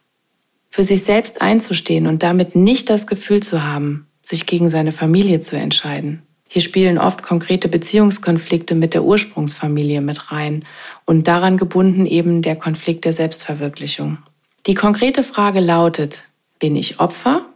Für 0.71 0.85
sich 0.85 1.03
selbst 1.03 1.43
einzustehen 1.43 2.07
und 2.07 2.23
damit 2.23 2.55
nicht 2.55 2.91
das 2.91 3.07
Gefühl 3.07 3.43
zu 3.43 3.65
haben, 3.65 4.07
sich 4.23 4.47
gegen 4.47 4.71
seine 4.71 4.93
Familie 4.93 5.41
zu 5.41 5.57
entscheiden, 5.57 6.23
hier 6.49 6.63
spielen 6.63 6.99
oft 6.99 7.23
konkrete 7.23 7.69
Beziehungskonflikte 7.69 8.75
mit 8.75 8.95
der 8.95 9.05
Ursprungsfamilie 9.05 10.01
mit 10.01 10.31
rein 10.31 10.65
und 11.05 11.27
daran 11.29 11.57
gebunden 11.57 12.07
eben 12.07 12.41
der 12.41 12.57
Konflikt 12.57 13.05
der 13.05 13.13
Selbstverwirklichung. 13.13 14.19
Die 14.67 14.75
konkrete 14.75 15.23
Frage 15.23 15.61
lautet, 15.61 16.25
bin 16.59 16.77
ich 16.77 17.01
Opfer 17.01 17.47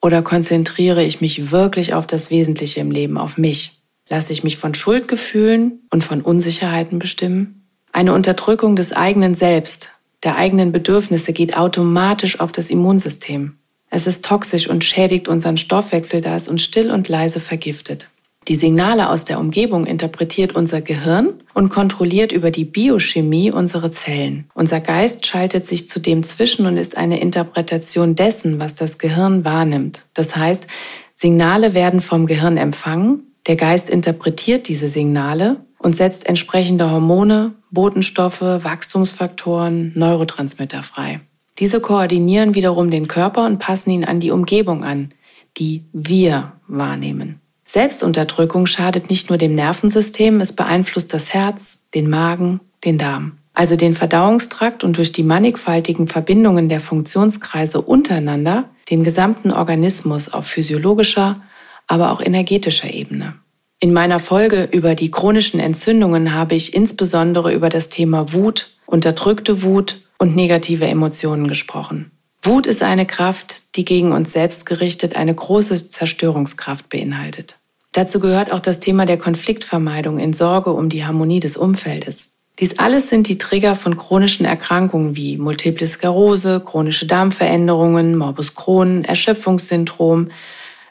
oder 0.00 0.22
konzentriere 0.22 1.04
ich 1.04 1.20
mich 1.20 1.50
wirklich 1.50 1.94
auf 1.94 2.06
das 2.06 2.30
Wesentliche 2.30 2.80
im 2.80 2.90
Leben, 2.90 3.18
auf 3.18 3.38
mich? 3.38 3.80
Lasse 4.08 4.32
ich 4.32 4.44
mich 4.44 4.56
von 4.56 4.74
Schuldgefühlen 4.74 5.86
und 5.90 6.04
von 6.04 6.22
Unsicherheiten 6.22 6.98
bestimmen? 6.98 7.66
Eine 7.92 8.14
Unterdrückung 8.14 8.76
des 8.76 8.92
eigenen 8.92 9.34
Selbst, 9.34 9.90
der 10.24 10.36
eigenen 10.36 10.72
Bedürfnisse 10.72 11.32
geht 11.32 11.56
automatisch 11.56 12.40
auf 12.40 12.52
das 12.52 12.70
Immunsystem. 12.70 13.56
Es 13.90 14.06
ist 14.06 14.24
toxisch 14.24 14.68
und 14.68 14.84
schädigt 14.84 15.28
unseren 15.28 15.56
Stoffwechsel, 15.56 16.20
da 16.20 16.36
es 16.36 16.48
uns 16.48 16.62
still 16.62 16.90
und 16.90 17.08
leise 17.08 17.40
vergiftet. 17.40 18.08
Die 18.48 18.56
Signale 18.56 19.10
aus 19.10 19.24
der 19.24 19.38
Umgebung 19.38 19.86
interpretiert 19.86 20.54
unser 20.54 20.80
Gehirn 20.80 21.34
und 21.58 21.70
kontrolliert 21.70 22.30
über 22.30 22.52
die 22.52 22.64
Biochemie 22.64 23.50
unsere 23.50 23.90
Zellen. 23.90 24.48
Unser 24.54 24.78
Geist 24.78 25.26
schaltet 25.26 25.66
sich 25.66 25.88
zudem 25.88 26.22
zwischen 26.22 26.66
und 26.66 26.76
ist 26.76 26.96
eine 26.96 27.18
Interpretation 27.20 28.14
dessen, 28.14 28.60
was 28.60 28.76
das 28.76 28.98
Gehirn 28.98 29.44
wahrnimmt. 29.44 30.04
Das 30.14 30.36
heißt, 30.36 30.68
Signale 31.16 31.74
werden 31.74 32.00
vom 32.00 32.26
Gehirn 32.26 32.58
empfangen, 32.58 33.32
der 33.48 33.56
Geist 33.56 33.90
interpretiert 33.90 34.68
diese 34.68 34.88
Signale 34.88 35.56
und 35.80 35.96
setzt 35.96 36.28
entsprechende 36.28 36.92
Hormone, 36.92 37.54
Botenstoffe, 37.72 38.40
Wachstumsfaktoren, 38.40 39.90
Neurotransmitter 39.96 40.84
frei. 40.84 41.22
Diese 41.58 41.80
koordinieren 41.80 42.54
wiederum 42.54 42.88
den 42.88 43.08
Körper 43.08 43.44
und 43.46 43.58
passen 43.58 43.90
ihn 43.90 44.04
an 44.04 44.20
die 44.20 44.30
Umgebung 44.30 44.84
an, 44.84 45.12
die 45.56 45.86
wir 45.92 46.52
wahrnehmen. 46.68 47.40
Selbstunterdrückung 47.70 48.64
schadet 48.64 49.10
nicht 49.10 49.28
nur 49.28 49.36
dem 49.36 49.54
Nervensystem, 49.54 50.40
es 50.40 50.54
beeinflusst 50.54 51.12
das 51.12 51.34
Herz, 51.34 51.80
den 51.94 52.08
Magen, 52.08 52.60
den 52.82 52.96
Darm, 52.96 53.32
also 53.52 53.76
den 53.76 53.92
Verdauungstrakt 53.92 54.84
und 54.84 54.96
durch 54.96 55.12
die 55.12 55.22
mannigfaltigen 55.22 56.08
Verbindungen 56.08 56.70
der 56.70 56.80
Funktionskreise 56.80 57.82
untereinander 57.82 58.70
den 58.88 59.04
gesamten 59.04 59.50
Organismus 59.50 60.32
auf 60.32 60.46
physiologischer, 60.46 61.42
aber 61.86 62.10
auch 62.10 62.22
energetischer 62.22 62.90
Ebene. 62.90 63.34
In 63.80 63.92
meiner 63.92 64.18
Folge 64.18 64.70
über 64.72 64.94
die 64.94 65.10
chronischen 65.10 65.60
Entzündungen 65.60 66.32
habe 66.32 66.54
ich 66.54 66.72
insbesondere 66.72 67.52
über 67.52 67.68
das 67.68 67.90
Thema 67.90 68.32
Wut, 68.32 68.70
unterdrückte 68.86 69.62
Wut 69.62 70.00
und 70.18 70.34
negative 70.34 70.86
Emotionen 70.86 71.48
gesprochen. 71.48 72.12
Wut 72.40 72.66
ist 72.66 72.82
eine 72.82 73.04
Kraft, 73.04 73.76
die 73.76 73.84
gegen 73.84 74.12
uns 74.12 74.32
selbst 74.32 74.64
gerichtet 74.64 75.16
eine 75.16 75.34
große 75.34 75.90
Zerstörungskraft 75.90 76.88
beinhaltet. 76.88 77.57
Dazu 77.98 78.20
gehört 78.20 78.52
auch 78.52 78.60
das 78.60 78.78
Thema 78.78 79.06
der 79.06 79.18
Konfliktvermeidung 79.18 80.20
in 80.20 80.32
Sorge 80.32 80.70
um 80.70 80.88
die 80.88 81.04
Harmonie 81.04 81.40
des 81.40 81.56
Umfeldes. 81.56 82.36
Dies 82.60 82.78
alles 82.78 83.10
sind 83.10 83.26
die 83.26 83.38
Trigger 83.38 83.74
von 83.74 83.96
chronischen 83.96 84.46
Erkrankungen 84.46 85.16
wie 85.16 85.36
Multiple 85.36 85.84
Sklerose, 85.84 86.62
chronische 86.64 87.06
Darmveränderungen, 87.06 88.16
Morbus 88.16 88.54
Crohn, 88.54 89.02
Erschöpfungssyndrom, 89.02 90.30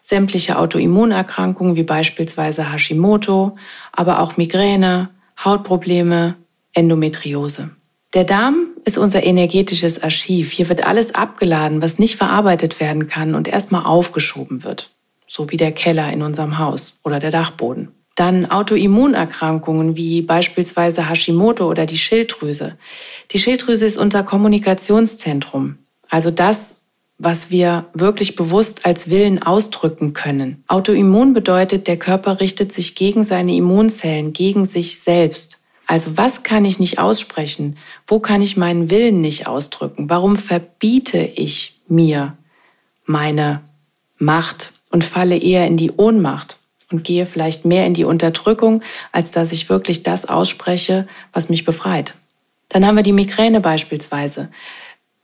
sämtliche 0.01 0.59
Autoimmunerkrankungen 0.59 1.77
wie 1.77 1.83
beispielsweise 1.83 2.73
Hashimoto, 2.73 3.55
aber 3.93 4.19
auch 4.19 4.35
Migräne, 4.35 5.07
Hautprobleme, 5.41 6.35
Endometriose. 6.73 7.69
Der 8.15 8.25
Darm 8.25 8.71
ist 8.83 8.97
unser 8.97 9.23
energetisches 9.23 10.03
Archiv. 10.03 10.51
Hier 10.51 10.67
wird 10.67 10.85
alles 10.85 11.15
abgeladen, 11.15 11.81
was 11.81 11.99
nicht 11.99 12.17
verarbeitet 12.17 12.81
werden 12.81 13.07
kann 13.07 13.33
und 13.33 13.47
erstmal 13.47 13.85
aufgeschoben 13.85 14.65
wird. 14.65 14.96
So 15.27 15.51
wie 15.51 15.57
der 15.57 15.71
Keller 15.71 16.11
in 16.11 16.21
unserem 16.21 16.57
Haus 16.57 16.99
oder 17.03 17.19
der 17.19 17.31
Dachboden. 17.31 17.89
Dann 18.15 18.49
Autoimmunerkrankungen 18.49 19.95
wie 19.95 20.23
beispielsweise 20.23 21.07
Hashimoto 21.07 21.69
oder 21.69 21.85
die 21.85 21.99
Schilddrüse. 21.99 22.77
Die 23.31 23.37
Schilddrüse 23.37 23.85
ist 23.85 23.97
unser 23.97 24.23
Kommunikationszentrum. 24.23 25.77
Also 26.09 26.31
das, 26.31 26.85
was 27.19 27.51
wir 27.51 27.85
wirklich 27.93 28.35
bewusst 28.35 28.85
als 28.85 29.09
Willen 29.09 29.43
ausdrücken 29.43 30.13
können. 30.13 30.63
Autoimmun 30.67 31.33
bedeutet, 31.33 31.87
der 31.87 31.97
Körper 31.97 32.39
richtet 32.39 32.71
sich 32.71 32.95
gegen 32.95 33.23
seine 33.23 33.55
Immunzellen, 33.55 34.33
gegen 34.33 34.65
sich 34.65 34.99
selbst. 34.99 35.59
Also 35.87 36.17
was 36.17 36.43
kann 36.43 36.65
ich 36.65 36.79
nicht 36.79 36.99
aussprechen? 36.99 37.77
Wo 38.05 38.19
kann 38.19 38.41
ich 38.41 38.57
meinen 38.57 38.89
Willen 38.89 39.21
nicht 39.21 39.47
ausdrücken? 39.47 40.09
Warum 40.09 40.37
verbiete 40.37 41.19
ich 41.19 41.81
mir 41.87 42.37
meine 43.05 43.61
Macht 44.19 44.73
und 44.89 45.03
falle 45.03 45.37
eher 45.37 45.67
in 45.67 45.77
die 45.77 45.91
Ohnmacht 45.91 46.57
und 46.91 47.03
gehe 47.03 47.25
vielleicht 47.25 47.65
mehr 47.65 47.85
in 47.85 47.93
die 47.93 48.05
Unterdrückung, 48.05 48.81
als 49.11 49.31
dass 49.31 49.51
ich 49.51 49.69
wirklich 49.69 50.03
das 50.03 50.25
ausspreche, 50.25 51.07
was 51.33 51.49
mich 51.49 51.65
befreit? 51.65 52.15
Dann 52.69 52.85
haben 52.85 52.95
wir 52.95 53.03
die 53.03 53.13
Migräne 53.13 53.61
beispielsweise. 53.61 54.49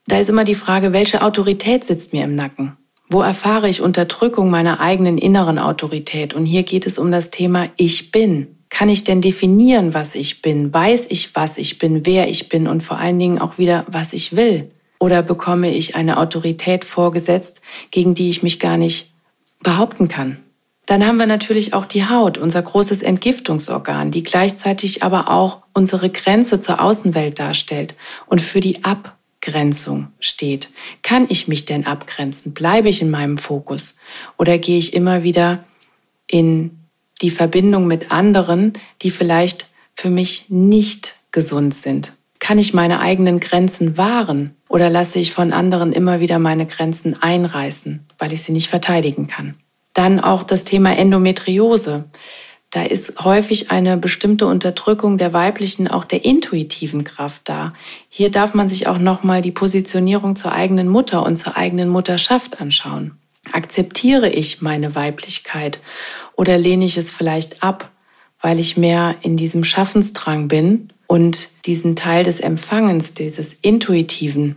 Da 0.08 0.20
ist 0.20 0.30
immer 0.30 0.44
die 0.44 0.56
Frage, 0.56 0.94
welche 0.94 1.22
Autorität 1.22 1.84
sitzt 1.84 2.14
mir 2.14 2.24
im 2.24 2.36
Nacken? 2.36 2.78
Wo 3.10 3.22
erfahre 3.22 3.70
ich 3.70 3.82
Unterdrückung 3.82 4.50
meiner 4.50 4.80
eigenen 4.80 5.18
inneren 5.18 5.60
Autorität? 5.60 6.34
Und 6.34 6.46
hier 6.46 6.64
geht 6.64 6.86
es 6.86 6.98
um 6.98 7.12
das 7.12 7.30
Thema 7.30 7.70
Ich 7.78 8.12
bin. 8.12 8.58
Kann 8.70 8.90
ich 8.90 9.04
denn 9.04 9.22
definieren, 9.22 9.94
was 9.94 10.16
ich 10.16 10.42
bin? 10.42 10.74
Weiß 10.74 11.08
ich, 11.10 11.36
was 11.36 11.58
ich 11.58 11.78
bin, 11.78 12.06
wer 12.06 12.28
ich 12.28 12.50
bin 12.50 12.68
und 12.68 12.82
vor 12.82 12.98
allen 12.98 13.20
Dingen 13.20 13.40
auch 13.40 13.58
wieder, 13.58 13.86
was 13.88 14.14
ich 14.14 14.36
will? 14.36 14.72
Oder 15.00 15.22
bekomme 15.22 15.70
ich 15.72 15.96
eine 15.96 16.18
Autorität 16.18 16.86
vorgesetzt, 16.86 17.62
gegen 17.92 18.16
die 18.16 18.30
ich 18.30 18.42
mich 18.42 18.60
gar 18.60 18.78
nicht 18.78 19.13
behaupten 19.64 20.08
kann? 20.08 20.38
Dann 20.86 21.06
haben 21.08 21.18
wir 21.18 21.26
natürlich 21.28 21.74
auch 21.74 21.86
die 21.86 22.08
Haut, 22.08 22.38
unser 22.38 22.62
großes 22.62 23.02
Entgiftungsorgan, 23.02 24.12
die 24.12 24.24
gleichzeitig 24.24 25.02
aber 25.02 25.30
auch 25.32 25.62
unsere 25.74 26.10
Grenze 26.10 26.60
zur 26.60 26.82
Außenwelt 26.82 27.40
darstellt 27.40 27.96
und 28.26 28.42
für 28.42 28.60
die 28.60 28.84
Abgrenzung 28.84 30.08
steht. 30.20 30.72
Kann 31.02 31.26
ich 31.30 31.48
mich 31.48 31.64
denn 31.64 31.88
abgrenzen? 31.88 32.54
Bleibe 32.54 32.90
ich 32.90 33.02
in 33.02 33.10
meinem 33.10 33.38
Fokus? 33.38 33.96
Oder 34.38 34.58
gehe 34.58 34.78
ich 34.78 34.94
immer 34.94 35.24
wieder 35.24 35.64
in 36.28 36.80
die 37.22 37.30
Verbindung 37.30 37.88
mit 37.88 38.12
anderen, 38.12 38.74
die 39.02 39.10
vielleicht 39.10 39.68
für 39.96 40.10
mich 40.10 40.50
nicht 40.50 41.16
gesund 41.32 41.74
sind? 41.74 42.14
Kann 42.44 42.60
ich 42.60 42.74
meine 42.74 43.00
eigenen 43.00 43.40
Grenzen 43.40 43.98
wahren 43.98 44.54
oder 44.68 44.90
lasse 44.90 45.18
ich 45.18 45.32
von 45.32 45.54
anderen 45.54 45.94
immer 45.94 46.20
wieder 46.20 46.40
meine 46.40 46.66
Grenzen 46.66 47.16
einreißen, 47.24 48.06
weil 48.18 48.34
ich 48.34 48.44
sie 48.44 48.52
nicht 48.52 48.68
verteidigen 48.68 49.28
kann? 49.28 49.56
Dann 49.94 50.20
auch 50.20 50.44
das 50.44 50.66
Thema 50.66 50.94
Endometriose. 50.94 52.04
Da 52.70 52.84
ist 52.84 53.24
häufig 53.24 53.72
eine 53.72 53.96
bestimmte 53.96 54.46
Unterdrückung 54.46 55.18
der 55.18 55.32
weiblichen, 55.32 55.88
auch 55.88 56.04
der 56.04 56.26
intuitiven 56.26 57.06
Kraft 57.06 57.44
da. 57.48 57.72
Hier 58.10 58.30
darf 58.30 58.54
man 58.54 58.68
sich 58.68 58.88
auch 58.88 58.98
nochmal 58.98 59.42
die 59.42 59.52
Positionierung 59.52 60.36
zur 60.36 60.52
eigenen 60.52 60.90
Mutter 60.90 61.26
und 61.26 61.38
zur 61.38 61.56
eigenen 61.56 61.88
Mutterschaft 61.88 62.60
anschauen. 62.60 63.18
Akzeptiere 63.54 64.28
ich 64.28 64.62
meine 64.62 64.96
Weiblichkeit 64.96 65.80
oder 66.36 66.58
lehne 66.58 66.84
ich 66.84 66.98
es 66.98 67.10
vielleicht 67.10 67.64
ab, 67.64 67.90
weil 68.42 68.60
ich 68.60 68.76
mehr 68.76 69.16
in 69.22 69.38
diesem 69.38 69.64
Schaffensdrang 69.64 70.50
bin 70.50 70.90
und 71.14 71.68
diesen 71.68 71.96
Teil 71.96 72.24
des 72.24 72.40
Empfangens, 72.40 73.14
dieses 73.14 73.54
Intuitiven 73.54 74.56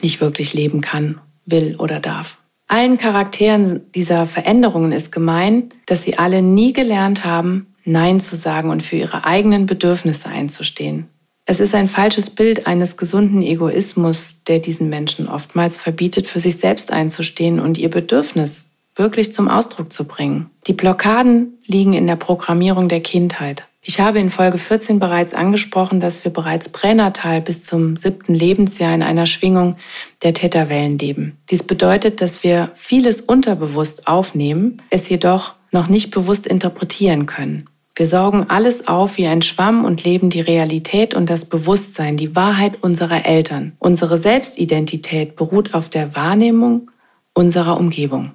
nicht 0.00 0.20
wirklich 0.20 0.54
leben 0.54 0.80
kann, 0.80 1.20
will 1.46 1.74
oder 1.80 1.98
darf. 1.98 2.38
Allen 2.68 2.96
Charakteren 2.96 3.80
dieser 3.92 4.28
Veränderungen 4.28 4.92
ist 4.92 5.10
gemein, 5.10 5.70
dass 5.86 6.04
sie 6.04 6.16
alle 6.16 6.42
nie 6.42 6.72
gelernt 6.72 7.24
haben, 7.24 7.74
Nein 7.84 8.20
zu 8.20 8.36
sagen 8.36 8.70
und 8.70 8.84
für 8.84 8.94
ihre 8.94 9.24
eigenen 9.24 9.66
Bedürfnisse 9.66 10.28
einzustehen. 10.28 11.08
Es 11.44 11.58
ist 11.58 11.74
ein 11.74 11.88
falsches 11.88 12.30
Bild 12.30 12.68
eines 12.68 12.96
gesunden 12.96 13.42
Egoismus, 13.42 14.44
der 14.44 14.60
diesen 14.60 14.88
Menschen 14.88 15.26
oftmals 15.26 15.76
verbietet, 15.76 16.28
für 16.28 16.38
sich 16.38 16.58
selbst 16.58 16.92
einzustehen 16.92 17.58
und 17.58 17.78
ihr 17.78 17.90
Bedürfnis 17.90 18.70
wirklich 18.94 19.34
zum 19.34 19.48
Ausdruck 19.48 19.92
zu 19.92 20.04
bringen. 20.04 20.50
Die 20.68 20.72
Blockaden 20.72 21.58
liegen 21.66 21.94
in 21.94 22.06
der 22.06 22.14
Programmierung 22.14 22.86
der 22.86 23.00
Kindheit. 23.00 23.66
Ich 23.88 24.00
habe 24.00 24.18
in 24.18 24.30
Folge 24.30 24.58
14 24.58 24.98
bereits 24.98 25.32
angesprochen, 25.32 26.00
dass 26.00 26.24
wir 26.24 26.32
bereits 26.32 26.68
pränatal 26.68 27.40
bis 27.40 27.64
zum 27.64 27.96
siebten 27.96 28.34
Lebensjahr 28.34 28.92
in 28.92 29.04
einer 29.04 29.26
Schwingung 29.26 29.76
der 30.24 30.34
Täterwellen 30.34 30.98
leben. 30.98 31.38
Dies 31.50 31.62
bedeutet, 31.62 32.20
dass 32.20 32.42
wir 32.42 32.70
vieles 32.74 33.20
unterbewusst 33.20 34.08
aufnehmen, 34.08 34.82
es 34.90 35.08
jedoch 35.08 35.54
noch 35.70 35.86
nicht 35.86 36.10
bewusst 36.10 36.48
interpretieren 36.48 37.26
können. 37.26 37.68
Wir 37.94 38.08
saugen 38.08 38.46
alles 38.50 38.88
auf 38.88 39.18
wie 39.18 39.28
ein 39.28 39.40
Schwamm 39.40 39.84
und 39.84 40.02
leben 40.02 40.30
die 40.30 40.40
Realität 40.40 41.14
und 41.14 41.30
das 41.30 41.44
Bewusstsein, 41.44 42.16
die 42.16 42.34
Wahrheit 42.34 42.82
unserer 42.82 43.24
Eltern. 43.24 43.76
Unsere 43.78 44.18
Selbstidentität 44.18 45.36
beruht 45.36 45.74
auf 45.74 45.88
der 45.90 46.16
Wahrnehmung 46.16 46.90
unserer 47.34 47.78
Umgebung. 47.78 48.32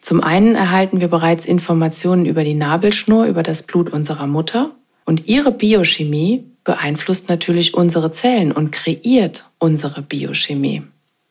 Zum 0.00 0.22
einen 0.22 0.54
erhalten 0.54 1.00
wir 1.00 1.08
bereits 1.08 1.46
Informationen 1.46 2.26
über 2.26 2.44
die 2.44 2.54
Nabelschnur, 2.54 3.24
über 3.24 3.42
das 3.42 3.64
Blut 3.64 3.92
unserer 3.92 4.28
Mutter 4.28 4.70
und 5.04 5.28
ihre 5.28 5.52
Biochemie 5.52 6.44
beeinflusst 6.64 7.28
natürlich 7.28 7.74
unsere 7.74 8.10
Zellen 8.10 8.52
und 8.52 8.72
kreiert 8.72 9.44
unsere 9.58 10.02
Biochemie. 10.02 10.82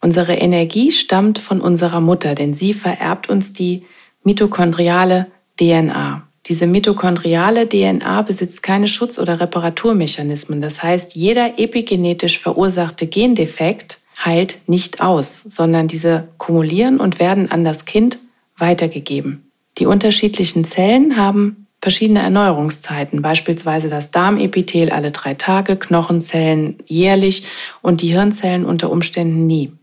Unsere 0.02 0.34
Energie 0.34 0.92
stammt 0.92 1.40
von 1.40 1.62
unserer 1.62 2.02
Mutter, 2.02 2.36
denn 2.36 2.54
sie 2.54 2.74
vererbt 2.74 3.30
uns 3.30 3.54
die 3.54 3.84
mitochondriale 4.24 5.28
DNA. 5.60 6.28
Diese 6.46 6.68
mitochondriale 6.68 7.70
DNA 7.70 8.22
besitzt 8.22 8.64
keine 8.64 8.90
Schutz- 8.90 9.18
oder 9.18 9.40
Reparaturmechanismen. 9.40 10.62
Das 10.62 10.84
heißt, 10.84 11.16
jeder 11.16 11.58
epigenetisch 11.58 12.38
verursachte 12.40 13.08
Gendefekt 13.08 14.02
heilt 14.24 14.60
nicht 14.68 15.02
aus, 15.02 15.42
sondern 15.46 15.88
diese 15.88 16.28
kumulieren 16.38 17.00
und 17.00 17.20
werden 17.20 17.50
an 17.50 17.64
das 17.64 17.86
Kind 17.86 18.20
weitergegeben. 18.58 19.50
Die 19.78 19.86
unterschiedlichen 19.86 20.66
Zellen 20.66 21.18
haben 21.18 21.63
verschiedene 21.84 22.22
Erneuerungszeiten, 22.22 23.22
beispielsweise 23.22 23.90
das 23.90 24.10
Darmepithel 24.10 24.90
alle 24.90 25.12
drei 25.12 25.34
Tage, 25.34 25.76
Knochenzellen 25.76 26.78
jährlich 26.86 27.44
und 27.82 28.02
die 28.02 28.14
Hirnzellen 28.14 28.64
unter 28.64 28.90
Umständen 28.90 29.46
nie. 29.48 29.74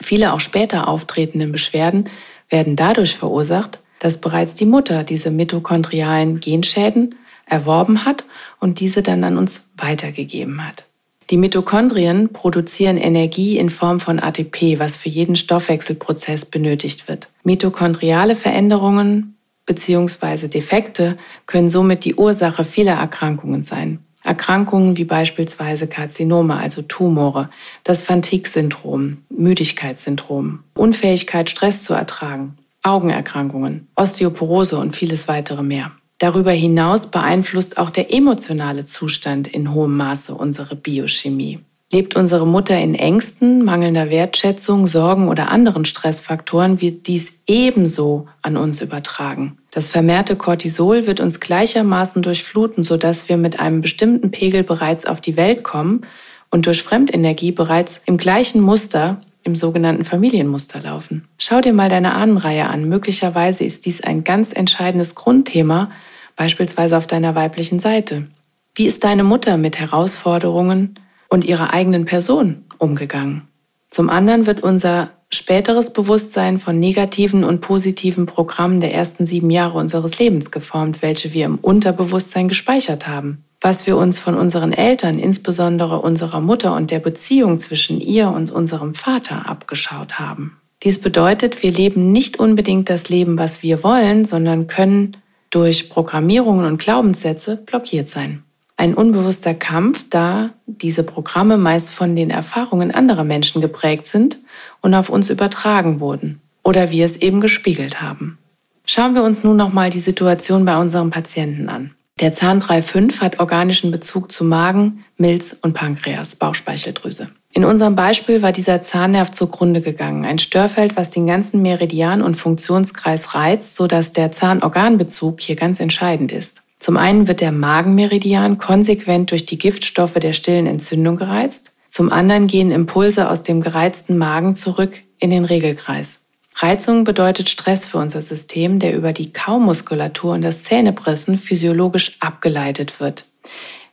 Viele 0.00 0.32
auch 0.32 0.40
später 0.40 0.88
auftretenden 0.88 1.52
Beschwerden 1.52 2.08
werden 2.48 2.76
dadurch 2.76 3.14
verursacht, 3.14 3.82
dass 3.98 4.22
bereits 4.22 4.54
die 4.54 4.64
Mutter 4.64 5.04
diese 5.04 5.30
mitochondrialen 5.30 6.40
Genschäden 6.40 7.16
erworben 7.44 8.06
hat 8.06 8.24
und 8.58 8.80
diese 8.80 9.02
dann 9.02 9.22
an 9.22 9.36
uns 9.36 9.64
weitergegeben 9.76 10.66
hat. 10.66 10.86
Die 11.28 11.36
Mitochondrien 11.36 12.32
produzieren 12.32 12.96
Energie 12.96 13.58
in 13.58 13.68
Form 13.68 14.00
von 14.00 14.18
ATP, 14.18 14.78
was 14.78 14.96
für 14.96 15.10
jeden 15.10 15.36
Stoffwechselprozess 15.36 16.46
benötigt 16.46 17.06
wird. 17.06 17.28
Mitochondriale 17.44 18.34
Veränderungen 18.34 19.36
bzw. 19.70 20.48
Defekte 20.48 21.16
können 21.46 21.70
somit 21.70 22.04
die 22.04 22.16
Ursache 22.16 22.64
vieler 22.64 22.94
Erkrankungen 22.94 23.62
sein. 23.62 24.00
Erkrankungen 24.24 24.96
wie 24.96 25.04
beispielsweise 25.04 25.86
Karzinome, 25.86 26.56
also 26.56 26.82
Tumore, 26.82 27.48
das 27.84 28.02
Fatigue-Syndrom, 28.02 29.18
Müdigkeitssyndrom, 29.30 30.64
Unfähigkeit, 30.74 31.48
Stress 31.48 31.84
zu 31.84 31.94
ertragen, 31.94 32.58
Augenerkrankungen, 32.82 33.88
Osteoporose 33.94 34.76
und 34.76 34.94
vieles 34.94 35.28
weitere 35.28 35.62
mehr. 35.62 35.92
Darüber 36.18 36.52
hinaus 36.52 37.06
beeinflusst 37.06 37.78
auch 37.78 37.88
der 37.90 38.12
emotionale 38.12 38.84
Zustand 38.84 39.48
in 39.48 39.72
hohem 39.72 39.96
Maße 39.96 40.34
unsere 40.34 40.76
Biochemie. 40.76 41.60
Lebt 41.92 42.14
unsere 42.14 42.46
Mutter 42.46 42.78
in 42.78 42.94
Ängsten, 42.94 43.64
mangelnder 43.64 44.10
Wertschätzung, 44.10 44.86
Sorgen 44.86 45.26
oder 45.26 45.50
anderen 45.50 45.84
Stressfaktoren, 45.84 46.80
wird 46.80 47.08
dies 47.08 47.42
ebenso 47.48 48.28
an 48.42 48.56
uns 48.56 48.80
übertragen. 48.80 49.58
Das 49.72 49.88
vermehrte 49.88 50.36
Cortisol 50.36 51.08
wird 51.08 51.18
uns 51.18 51.40
gleichermaßen 51.40 52.22
durchfluten, 52.22 52.84
sodass 52.84 53.28
wir 53.28 53.36
mit 53.36 53.58
einem 53.58 53.80
bestimmten 53.80 54.30
Pegel 54.30 54.62
bereits 54.62 55.04
auf 55.04 55.20
die 55.20 55.36
Welt 55.36 55.64
kommen 55.64 56.06
und 56.50 56.66
durch 56.66 56.84
Fremdenergie 56.84 57.50
bereits 57.50 58.00
im 58.06 58.18
gleichen 58.18 58.60
Muster, 58.60 59.20
im 59.42 59.56
sogenannten 59.56 60.04
Familienmuster 60.04 60.80
laufen. 60.80 61.26
Schau 61.38 61.60
dir 61.60 61.72
mal 61.72 61.88
deine 61.88 62.14
Ahnenreihe 62.14 62.68
an. 62.68 62.88
Möglicherweise 62.88 63.64
ist 63.64 63.84
dies 63.84 64.00
ein 64.00 64.22
ganz 64.22 64.52
entscheidendes 64.52 65.16
Grundthema, 65.16 65.90
beispielsweise 66.36 66.96
auf 66.96 67.08
deiner 67.08 67.34
weiblichen 67.34 67.80
Seite. 67.80 68.28
Wie 68.76 68.86
ist 68.86 69.02
deine 69.02 69.24
Mutter 69.24 69.56
mit 69.56 69.80
Herausforderungen 69.80 70.94
und 71.30 71.46
ihrer 71.46 71.72
eigenen 71.72 72.04
Person 72.04 72.64
umgegangen? 72.78 73.48
Zum 73.88 74.10
anderen 74.10 74.46
wird 74.46 74.62
unser 74.62 75.10
späteres 75.32 75.92
Bewusstsein 75.92 76.58
von 76.58 76.78
negativen 76.78 77.44
und 77.44 77.60
positiven 77.60 78.26
Programmen 78.26 78.80
der 78.80 78.92
ersten 78.92 79.24
sieben 79.24 79.50
Jahre 79.50 79.78
unseres 79.78 80.18
Lebens 80.18 80.50
geformt, 80.50 81.02
welche 81.02 81.32
wir 81.32 81.46
im 81.46 81.56
Unterbewusstsein 81.56 82.48
gespeichert 82.48 83.06
haben. 83.06 83.44
Was 83.60 83.86
wir 83.86 83.96
uns 83.96 84.18
von 84.18 84.36
unseren 84.36 84.72
Eltern, 84.72 85.18
insbesondere 85.18 86.00
unserer 86.00 86.40
Mutter 86.40 86.74
und 86.74 86.90
der 86.90 86.98
Beziehung 86.98 87.58
zwischen 87.58 88.00
ihr 88.00 88.30
und 88.30 88.50
unserem 88.50 88.94
Vater 88.94 89.48
abgeschaut 89.48 90.18
haben. 90.18 90.56
Dies 90.82 90.98
bedeutet, 90.98 91.62
wir 91.62 91.70
leben 91.70 92.10
nicht 92.10 92.38
unbedingt 92.38 92.88
das 92.88 93.10
Leben, 93.10 93.36
was 93.36 93.62
wir 93.62 93.84
wollen, 93.84 94.24
sondern 94.24 94.66
können 94.66 95.18
durch 95.50 95.90
Programmierungen 95.90 96.64
und 96.64 96.78
Glaubenssätze 96.78 97.56
blockiert 97.56 98.08
sein 98.08 98.44
ein 98.80 98.94
unbewusster 98.94 99.52
Kampf, 99.52 100.06
da 100.08 100.50
diese 100.66 101.02
Programme 101.02 101.58
meist 101.58 101.90
von 101.90 102.16
den 102.16 102.30
Erfahrungen 102.30 102.90
anderer 102.90 103.24
Menschen 103.24 103.60
geprägt 103.60 104.06
sind 104.06 104.38
und 104.80 104.94
auf 104.94 105.10
uns 105.10 105.28
übertragen 105.28 106.00
wurden 106.00 106.40
oder 106.64 106.90
wir 106.90 107.04
es 107.04 107.18
eben 107.18 107.42
gespiegelt 107.42 108.00
haben. 108.00 108.38
Schauen 108.86 109.14
wir 109.14 109.22
uns 109.22 109.44
nun 109.44 109.58
nochmal 109.58 109.90
die 109.90 109.98
Situation 109.98 110.64
bei 110.64 110.78
unserem 110.78 111.10
Patienten 111.10 111.68
an. 111.68 111.90
Der 112.20 112.32
Zahn 112.32 112.62
3.5 112.62 113.20
hat 113.20 113.38
organischen 113.38 113.90
Bezug 113.90 114.32
zu 114.32 114.44
Magen, 114.44 115.04
Milz 115.18 115.56
und 115.60 115.74
Pankreas, 115.74 116.36
Bauchspeicheldrüse. 116.36 117.28
In 117.52 117.66
unserem 117.66 117.96
Beispiel 117.96 118.40
war 118.40 118.52
dieser 118.52 118.80
Zahnnerv 118.80 119.30
zugrunde 119.30 119.82
gegangen, 119.82 120.24
ein 120.24 120.38
Störfeld, 120.38 120.96
was 120.96 121.10
den 121.10 121.26
ganzen 121.26 121.60
Meridian 121.60 122.22
und 122.22 122.36
Funktionskreis 122.36 123.34
reizt, 123.34 123.76
sodass 123.76 124.14
der 124.14 124.32
Zahnorganbezug 124.32 125.40
hier 125.40 125.56
ganz 125.56 125.80
entscheidend 125.80 126.32
ist. 126.32 126.62
Zum 126.80 126.96
einen 126.96 127.28
wird 127.28 127.42
der 127.42 127.52
Magenmeridian 127.52 128.58
konsequent 128.58 129.30
durch 129.30 129.44
die 129.46 129.58
Giftstoffe 129.58 130.14
der 130.14 130.32
stillen 130.32 130.66
Entzündung 130.66 131.16
gereizt. 131.16 131.72
Zum 131.90 132.10
anderen 132.10 132.46
gehen 132.46 132.72
Impulse 132.72 133.30
aus 133.30 133.42
dem 133.42 133.60
gereizten 133.60 134.16
Magen 134.16 134.54
zurück 134.54 135.02
in 135.18 135.30
den 135.30 135.44
Regelkreis. 135.44 136.24
Reizung 136.56 137.04
bedeutet 137.04 137.48
Stress 137.48 137.84
für 137.86 137.98
unser 137.98 138.22
System, 138.22 138.78
der 138.78 138.96
über 138.96 139.12
die 139.12 139.32
Kaumuskulatur 139.32 140.32
und 140.32 140.42
das 140.42 140.64
Zähnepressen 140.64 141.36
physiologisch 141.36 142.16
abgeleitet 142.20 142.98
wird. 142.98 143.26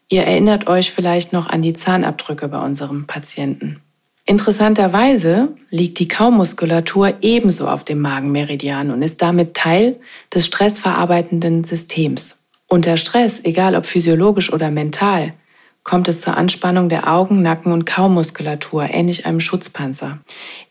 Ihr 0.09 0.23
erinnert 0.23 0.67
euch 0.67 0.91
vielleicht 0.91 1.33
noch 1.33 1.47
an 1.47 1.61
die 1.61 1.73
Zahnabdrücke 1.73 2.47
bei 2.47 2.63
unserem 2.63 3.05
Patienten. 3.05 3.81
Interessanterweise 4.25 5.55
liegt 5.69 5.99
die 5.99 6.07
Kaumuskulatur 6.07 7.15
ebenso 7.21 7.67
auf 7.67 7.83
dem 7.83 7.99
Magenmeridian 7.99 8.91
und 8.91 9.01
ist 9.01 9.21
damit 9.21 9.53
Teil 9.53 9.99
des 10.33 10.45
stressverarbeitenden 10.45 11.63
Systems. 11.63 12.36
Unter 12.67 12.97
Stress, 12.97 13.41
egal 13.43 13.75
ob 13.75 13.85
physiologisch 13.85 14.51
oder 14.51 14.71
mental, 14.71 15.33
kommt 15.83 16.09
es 16.09 16.19
zur 16.19 16.35
Anspannung 16.35 16.89
der 16.89 17.09
Augen, 17.09 17.41
Nacken 17.41 17.71
und 17.71 17.85
Kaumuskulatur, 17.85 18.89
ähnlich 18.91 19.25
einem 19.25 19.39
Schutzpanzer. 19.39 20.19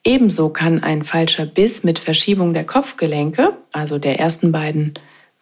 Ebenso 0.04 0.50
kann 0.50 0.82
ein 0.82 1.04
falscher 1.04 1.46
Biss 1.46 1.84
mit 1.84 1.98
Verschiebung 1.98 2.52
der 2.52 2.64
Kopfgelenke, 2.64 3.56
also 3.72 3.98
der 3.98 4.20
ersten 4.20 4.52
beiden 4.52 4.92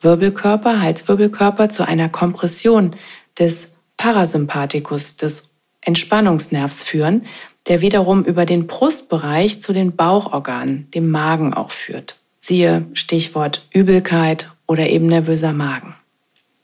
Wirbelkörper, 0.00 0.80
Halswirbelkörper, 0.80 1.70
zu 1.70 1.86
einer 1.88 2.08
Kompression 2.08 2.94
des 3.36 3.74
Parasympathikus, 3.96 5.16
des 5.16 5.50
Entspannungsnervs 5.80 6.84
führen, 6.84 7.26
der 7.66 7.80
wiederum 7.80 8.24
über 8.24 8.46
den 8.46 8.68
Brustbereich 8.68 9.60
zu 9.60 9.72
den 9.72 9.96
Bauchorganen, 9.96 10.88
dem 10.92 11.10
Magen 11.10 11.52
auch 11.52 11.72
führt. 11.72 12.20
Siehe 12.38 12.86
Stichwort 12.92 13.66
Übelkeit 13.72 14.52
oder 14.68 14.88
eben 14.88 15.06
nervöser 15.06 15.52
Magen. 15.52 15.96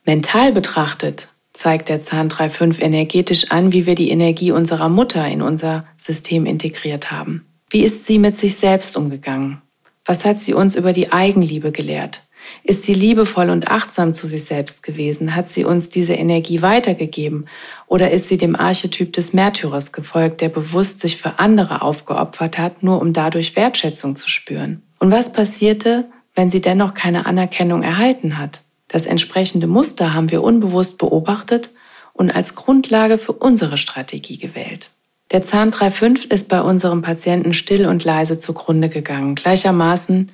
Mental 0.05 0.51
betrachtet 0.51 1.27
zeigt 1.53 1.89
der 1.89 1.99
Zahn 1.99 2.29
3.5 2.29 2.79
energetisch 2.79 3.51
an, 3.51 3.71
wie 3.71 3.85
wir 3.85 3.95
die 3.95 4.09
Energie 4.09 4.51
unserer 4.51 4.89
Mutter 4.89 5.27
in 5.27 5.41
unser 5.41 5.85
System 5.97 6.45
integriert 6.45 7.11
haben. 7.11 7.45
Wie 7.69 7.83
ist 7.83 8.05
sie 8.05 8.17
mit 8.17 8.35
sich 8.35 8.55
selbst 8.55 8.97
umgegangen? 8.97 9.61
Was 10.05 10.25
hat 10.25 10.39
sie 10.39 10.53
uns 10.53 10.75
über 10.75 10.93
die 10.93 11.11
Eigenliebe 11.11 11.71
gelehrt? 11.71 12.23
Ist 12.63 12.83
sie 12.83 12.95
liebevoll 12.95 13.51
und 13.51 13.69
achtsam 13.69 14.13
zu 14.13 14.25
sich 14.25 14.45
selbst 14.45 14.81
gewesen? 14.81 15.35
Hat 15.35 15.47
sie 15.47 15.63
uns 15.63 15.89
diese 15.89 16.13
Energie 16.13 16.63
weitergegeben? 16.63 17.47
Oder 17.85 18.09
ist 18.09 18.27
sie 18.27 18.37
dem 18.37 18.55
Archetyp 18.55 19.13
des 19.13 19.33
Märtyrers 19.33 19.91
gefolgt, 19.91 20.41
der 20.41 20.49
bewusst 20.49 20.99
sich 20.99 21.17
für 21.17 21.37
andere 21.37 21.83
aufgeopfert 21.83 22.57
hat, 22.57 22.81
nur 22.81 22.99
um 22.99 23.13
dadurch 23.13 23.55
Wertschätzung 23.55 24.15
zu 24.15 24.27
spüren? 24.27 24.81
Und 24.99 25.11
was 25.11 25.31
passierte, 25.31 26.09
wenn 26.33 26.49
sie 26.49 26.61
dennoch 26.61 26.95
keine 26.95 27.27
Anerkennung 27.27 27.83
erhalten 27.83 28.39
hat? 28.39 28.61
Das 28.91 29.05
entsprechende 29.05 29.67
Muster 29.67 30.13
haben 30.13 30.31
wir 30.31 30.43
unbewusst 30.43 30.97
beobachtet 30.97 31.69
und 32.11 32.29
als 32.29 32.55
Grundlage 32.55 33.17
für 33.17 33.31
unsere 33.31 33.77
Strategie 33.77 34.37
gewählt. 34.37 34.91
Der 35.31 35.41
Zahn 35.41 35.71
3.5 35.71 36.29
ist 36.29 36.49
bei 36.49 36.61
unserem 36.61 37.01
Patienten 37.01 37.53
still 37.53 37.85
und 37.85 38.03
leise 38.03 38.37
zugrunde 38.37 38.89
gegangen, 38.89 39.35
gleichermaßen 39.35 40.33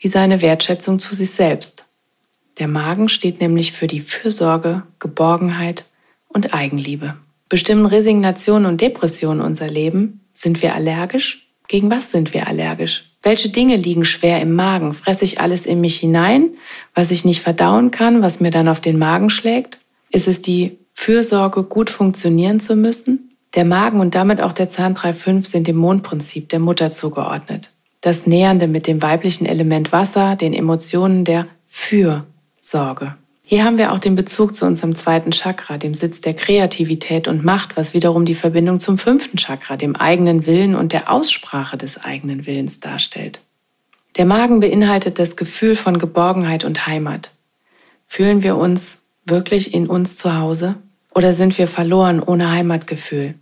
wie 0.00 0.08
seine 0.08 0.42
Wertschätzung 0.42 0.98
zu 0.98 1.14
sich 1.14 1.30
selbst. 1.30 1.84
Der 2.58 2.66
Magen 2.66 3.08
steht 3.08 3.40
nämlich 3.40 3.70
für 3.70 3.86
die 3.86 4.00
Fürsorge, 4.00 4.82
Geborgenheit 4.98 5.84
und 6.26 6.52
Eigenliebe. 6.52 7.14
Bestimmen 7.48 7.86
Resignation 7.86 8.66
und 8.66 8.80
Depression 8.80 9.40
unser 9.40 9.68
Leben? 9.68 10.26
Sind 10.34 10.60
wir 10.60 10.74
allergisch? 10.74 11.51
Gegen 11.72 11.90
was 11.90 12.10
sind 12.10 12.34
wir 12.34 12.46
allergisch? 12.48 13.10
Welche 13.22 13.48
Dinge 13.48 13.76
liegen 13.76 14.04
schwer 14.04 14.42
im 14.42 14.54
Magen? 14.54 14.92
Fresse 14.92 15.24
ich 15.24 15.40
alles 15.40 15.64
in 15.64 15.80
mich 15.80 15.98
hinein, 15.98 16.50
was 16.94 17.10
ich 17.10 17.24
nicht 17.24 17.40
verdauen 17.40 17.90
kann, 17.90 18.22
was 18.22 18.40
mir 18.40 18.50
dann 18.50 18.68
auf 18.68 18.80
den 18.80 18.98
Magen 18.98 19.30
schlägt? 19.30 19.80
Ist 20.10 20.28
es 20.28 20.42
die 20.42 20.76
Fürsorge, 20.92 21.62
gut 21.62 21.88
funktionieren 21.88 22.60
zu 22.60 22.76
müssen? 22.76 23.38
Der 23.54 23.64
Magen 23.64 24.00
und 24.00 24.14
damit 24.14 24.42
auch 24.42 24.52
der 24.52 24.68
Zahn 24.68 24.94
3.5 24.94 25.46
sind 25.46 25.66
dem 25.66 25.76
Mondprinzip 25.76 26.50
der 26.50 26.58
Mutter 26.58 26.92
zugeordnet 26.92 27.70
das 28.02 28.26
Nähernde 28.26 28.66
mit 28.66 28.86
dem 28.86 29.00
weiblichen 29.00 29.46
Element 29.46 29.92
Wasser, 29.92 30.36
den 30.36 30.52
Emotionen 30.52 31.24
der 31.24 31.46
Fürsorge. 31.64 33.14
Hier 33.44 33.64
haben 33.64 33.76
wir 33.76 33.92
auch 33.92 33.98
den 33.98 34.14
Bezug 34.14 34.54
zu 34.54 34.64
unserem 34.64 34.94
zweiten 34.94 35.30
Chakra, 35.30 35.76
dem 35.76 35.94
Sitz 35.94 36.20
der 36.20 36.34
Kreativität 36.34 37.28
und 37.28 37.44
Macht, 37.44 37.76
was 37.76 37.92
wiederum 37.92 38.24
die 38.24 38.34
Verbindung 38.34 38.80
zum 38.80 38.98
fünften 38.98 39.36
Chakra, 39.36 39.76
dem 39.76 39.96
eigenen 39.96 40.46
Willen 40.46 40.74
und 40.74 40.92
der 40.92 41.10
Aussprache 41.12 41.76
des 41.76 42.02
eigenen 42.02 42.46
Willens 42.46 42.80
darstellt. 42.80 43.42
Der 44.16 44.26
Magen 44.26 44.60
beinhaltet 44.60 45.18
das 45.18 45.36
Gefühl 45.36 45.74
von 45.74 45.98
Geborgenheit 45.98 46.64
und 46.64 46.86
Heimat. 46.86 47.32
Fühlen 48.06 48.42
wir 48.42 48.56
uns 48.56 49.02
wirklich 49.24 49.74
in 49.74 49.86
uns 49.86 50.16
zu 50.16 50.38
Hause 50.38 50.76
oder 51.14 51.32
sind 51.32 51.56
wir 51.58 51.66
verloren 51.66 52.20
ohne 52.20 52.50
Heimatgefühl? 52.50 53.34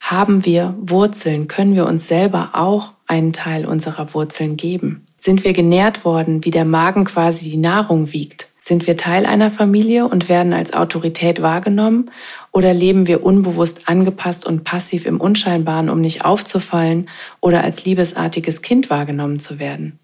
Haben 0.00 0.44
wir 0.44 0.74
Wurzeln? 0.80 1.48
Können 1.48 1.74
wir 1.74 1.86
uns 1.86 2.08
selber 2.08 2.50
auch 2.52 2.92
einen 3.06 3.32
Teil 3.32 3.66
unserer 3.66 4.14
Wurzeln 4.14 4.56
geben? 4.56 5.06
Sind 5.18 5.44
wir 5.44 5.52
genährt 5.52 6.04
worden, 6.04 6.44
wie 6.44 6.50
der 6.50 6.64
Magen 6.64 7.04
quasi 7.04 7.50
die 7.50 7.56
Nahrung 7.56 8.12
wiegt? 8.12 8.47
Sind 8.60 8.86
wir 8.86 8.96
Teil 8.96 9.24
einer 9.24 9.50
Familie 9.50 10.06
und 10.06 10.28
werden 10.28 10.52
als 10.52 10.72
Autorität 10.72 11.40
wahrgenommen? 11.42 12.10
Oder 12.52 12.74
leben 12.74 13.06
wir 13.06 13.24
unbewusst 13.24 13.88
angepasst 13.88 14.46
und 14.46 14.64
passiv 14.64 15.06
im 15.06 15.20
Unscheinbaren, 15.20 15.88
um 15.88 16.00
nicht 16.00 16.24
aufzufallen 16.24 17.08
oder 17.40 17.62
als 17.62 17.84
liebesartiges 17.84 18.62
Kind 18.62 18.90
wahrgenommen 18.90 19.38
zu 19.38 19.58
werden? 19.58 19.98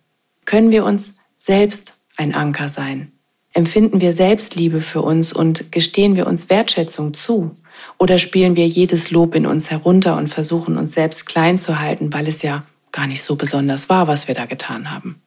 Können 0.45 0.71
wir 0.71 0.85
uns 0.85 1.17
selbst 1.37 1.99
ein 2.17 2.35
Anker 2.35 2.69
sein? 2.69 3.12
Empfinden 3.53 4.01
wir 4.01 4.12
Selbstliebe 4.12 4.81
für 4.81 5.03
uns 5.03 5.33
und 5.33 5.71
gestehen 5.73 6.17
wir 6.17 6.27
uns 6.27 6.51
Wertschätzung 6.51 7.14
zu? 7.14 7.53
Oder 7.99 8.19
spielen 8.19 8.57
wir 8.57 8.67
jedes 8.67 9.11
Lob 9.11 9.35
in 9.35 9.47
uns 9.47 9.71
herunter 9.71 10.17
und 10.17 10.29
versuchen 10.29 10.77
uns 10.77 10.95
selbst 10.95 11.27
klein 11.27 11.59
zu 11.59 11.81
halten, 11.81 12.12
weil 12.12 12.29
es 12.29 12.43
ja 12.43 12.64
gar 12.93 13.07
nicht 13.07 13.23
so 13.23 13.37
besonders 13.37 13.88
war, 13.88 14.07
was 14.07 14.29
wir 14.29 14.35
da 14.35 14.47
getan 14.47 14.90
haben. 14.90 15.21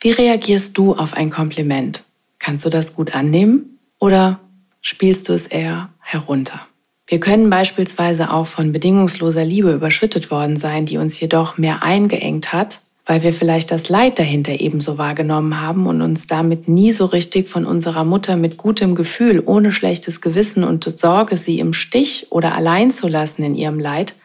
Wie 0.00 0.10
reagierst 0.10 0.76
du 0.76 0.94
auf 0.94 1.14
ein 1.14 1.30
Kompliment? 1.30 2.04
Kannst 2.44 2.66
du 2.66 2.68
das 2.68 2.94
gut 2.94 3.14
annehmen 3.14 3.78
oder 3.98 4.38
spielst 4.82 5.30
du 5.30 5.32
es 5.32 5.46
eher 5.46 5.88
herunter? 5.98 6.60
Wir 7.06 7.18
können 7.18 7.48
beispielsweise 7.48 8.30
auch 8.30 8.46
von 8.46 8.70
bedingungsloser 8.70 9.46
Liebe 9.46 9.72
überschüttet 9.72 10.30
worden 10.30 10.58
sein, 10.58 10.84
die 10.84 10.98
uns 10.98 11.18
jedoch 11.18 11.56
mehr 11.56 11.82
eingeengt 11.82 12.52
hat, 12.52 12.82
weil 13.06 13.22
wir 13.22 13.32
vielleicht 13.32 13.70
das 13.70 13.88
Leid 13.88 14.18
dahinter 14.18 14.60
ebenso 14.60 14.98
wahrgenommen 14.98 15.62
haben 15.62 15.86
und 15.86 16.02
uns 16.02 16.26
damit 16.26 16.68
nie 16.68 16.92
so 16.92 17.06
richtig 17.06 17.48
von 17.48 17.64
unserer 17.64 18.04
Mutter 18.04 18.36
mit 18.36 18.58
gutem 18.58 18.94
Gefühl, 18.94 19.42
ohne 19.46 19.72
schlechtes 19.72 20.20
Gewissen 20.20 20.64
und 20.64 20.98
Sorge, 20.98 21.38
sie 21.38 21.60
im 21.60 21.72
Stich 21.72 22.26
oder 22.28 22.54
allein 22.54 22.90
zu 22.90 23.08
lassen 23.08 23.42
in 23.42 23.54
ihrem 23.54 23.80
Leid, 23.80 24.16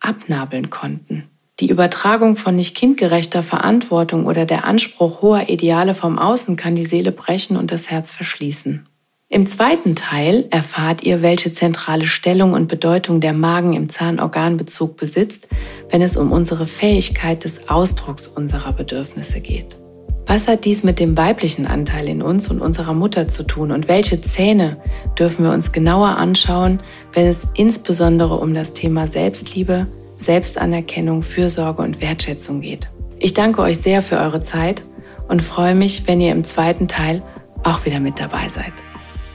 abnabeln 0.00 0.70
konnten. 0.70 1.24
Die 1.58 1.70
Übertragung 1.70 2.36
von 2.36 2.54
nicht 2.54 2.76
kindgerechter 2.76 3.42
Verantwortung 3.42 4.26
oder 4.26 4.44
der 4.44 4.66
Anspruch 4.66 5.22
hoher 5.22 5.48
Ideale 5.48 5.94
vom 5.94 6.18
Außen 6.18 6.56
kann 6.56 6.74
die 6.74 6.84
Seele 6.84 7.12
brechen 7.12 7.56
und 7.56 7.72
das 7.72 7.90
Herz 7.90 8.10
verschließen. 8.10 8.86
Im 9.28 9.46
zweiten 9.46 9.96
Teil 9.96 10.46
erfahrt 10.50 11.02
ihr, 11.02 11.22
welche 11.22 11.50
zentrale 11.52 12.06
Stellung 12.06 12.52
und 12.52 12.68
Bedeutung 12.68 13.20
der 13.20 13.32
Magen 13.32 13.72
im 13.72 13.88
Zahnorganbezug 13.88 14.96
besitzt, 14.96 15.48
wenn 15.90 16.02
es 16.02 16.16
um 16.16 16.30
unsere 16.30 16.66
Fähigkeit 16.66 17.42
des 17.42 17.68
Ausdrucks 17.68 18.28
unserer 18.28 18.72
Bedürfnisse 18.72 19.40
geht. 19.40 19.78
Was 20.26 20.46
hat 20.48 20.64
dies 20.64 20.84
mit 20.84 21.00
dem 21.00 21.16
weiblichen 21.16 21.66
Anteil 21.66 22.06
in 22.06 22.20
uns 22.20 22.50
und 22.50 22.60
unserer 22.60 22.94
Mutter 22.94 23.28
zu 23.28 23.44
tun 23.44 23.72
und 23.72 23.88
welche 23.88 24.20
Zähne 24.20 24.76
dürfen 25.18 25.44
wir 25.44 25.52
uns 25.52 25.72
genauer 25.72 26.18
anschauen, 26.18 26.80
wenn 27.12 27.26
es 27.26 27.48
insbesondere 27.54 28.38
um 28.38 28.52
das 28.52 28.74
Thema 28.74 29.06
Selbstliebe, 29.06 29.86
Selbstanerkennung, 30.16 31.22
Fürsorge 31.22 31.82
und 31.82 32.00
Wertschätzung 32.00 32.60
geht. 32.60 32.88
Ich 33.18 33.34
danke 33.34 33.62
euch 33.62 33.78
sehr 33.78 34.02
für 34.02 34.18
eure 34.18 34.40
Zeit 34.40 34.84
und 35.28 35.42
freue 35.42 35.74
mich, 35.74 36.06
wenn 36.06 36.20
ihr 36.20 36.32
im 36.32 36.44
zweiten 36.44 36.88
Teil 36.88 37.22
auch 37.64 37.84
wieder 37.84 38.00
mit 38.00 38.20
dabei 38.20 38.48
seid. 38.48 38.72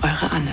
Eure 0.02 0.32
Anne. 0.32 0.52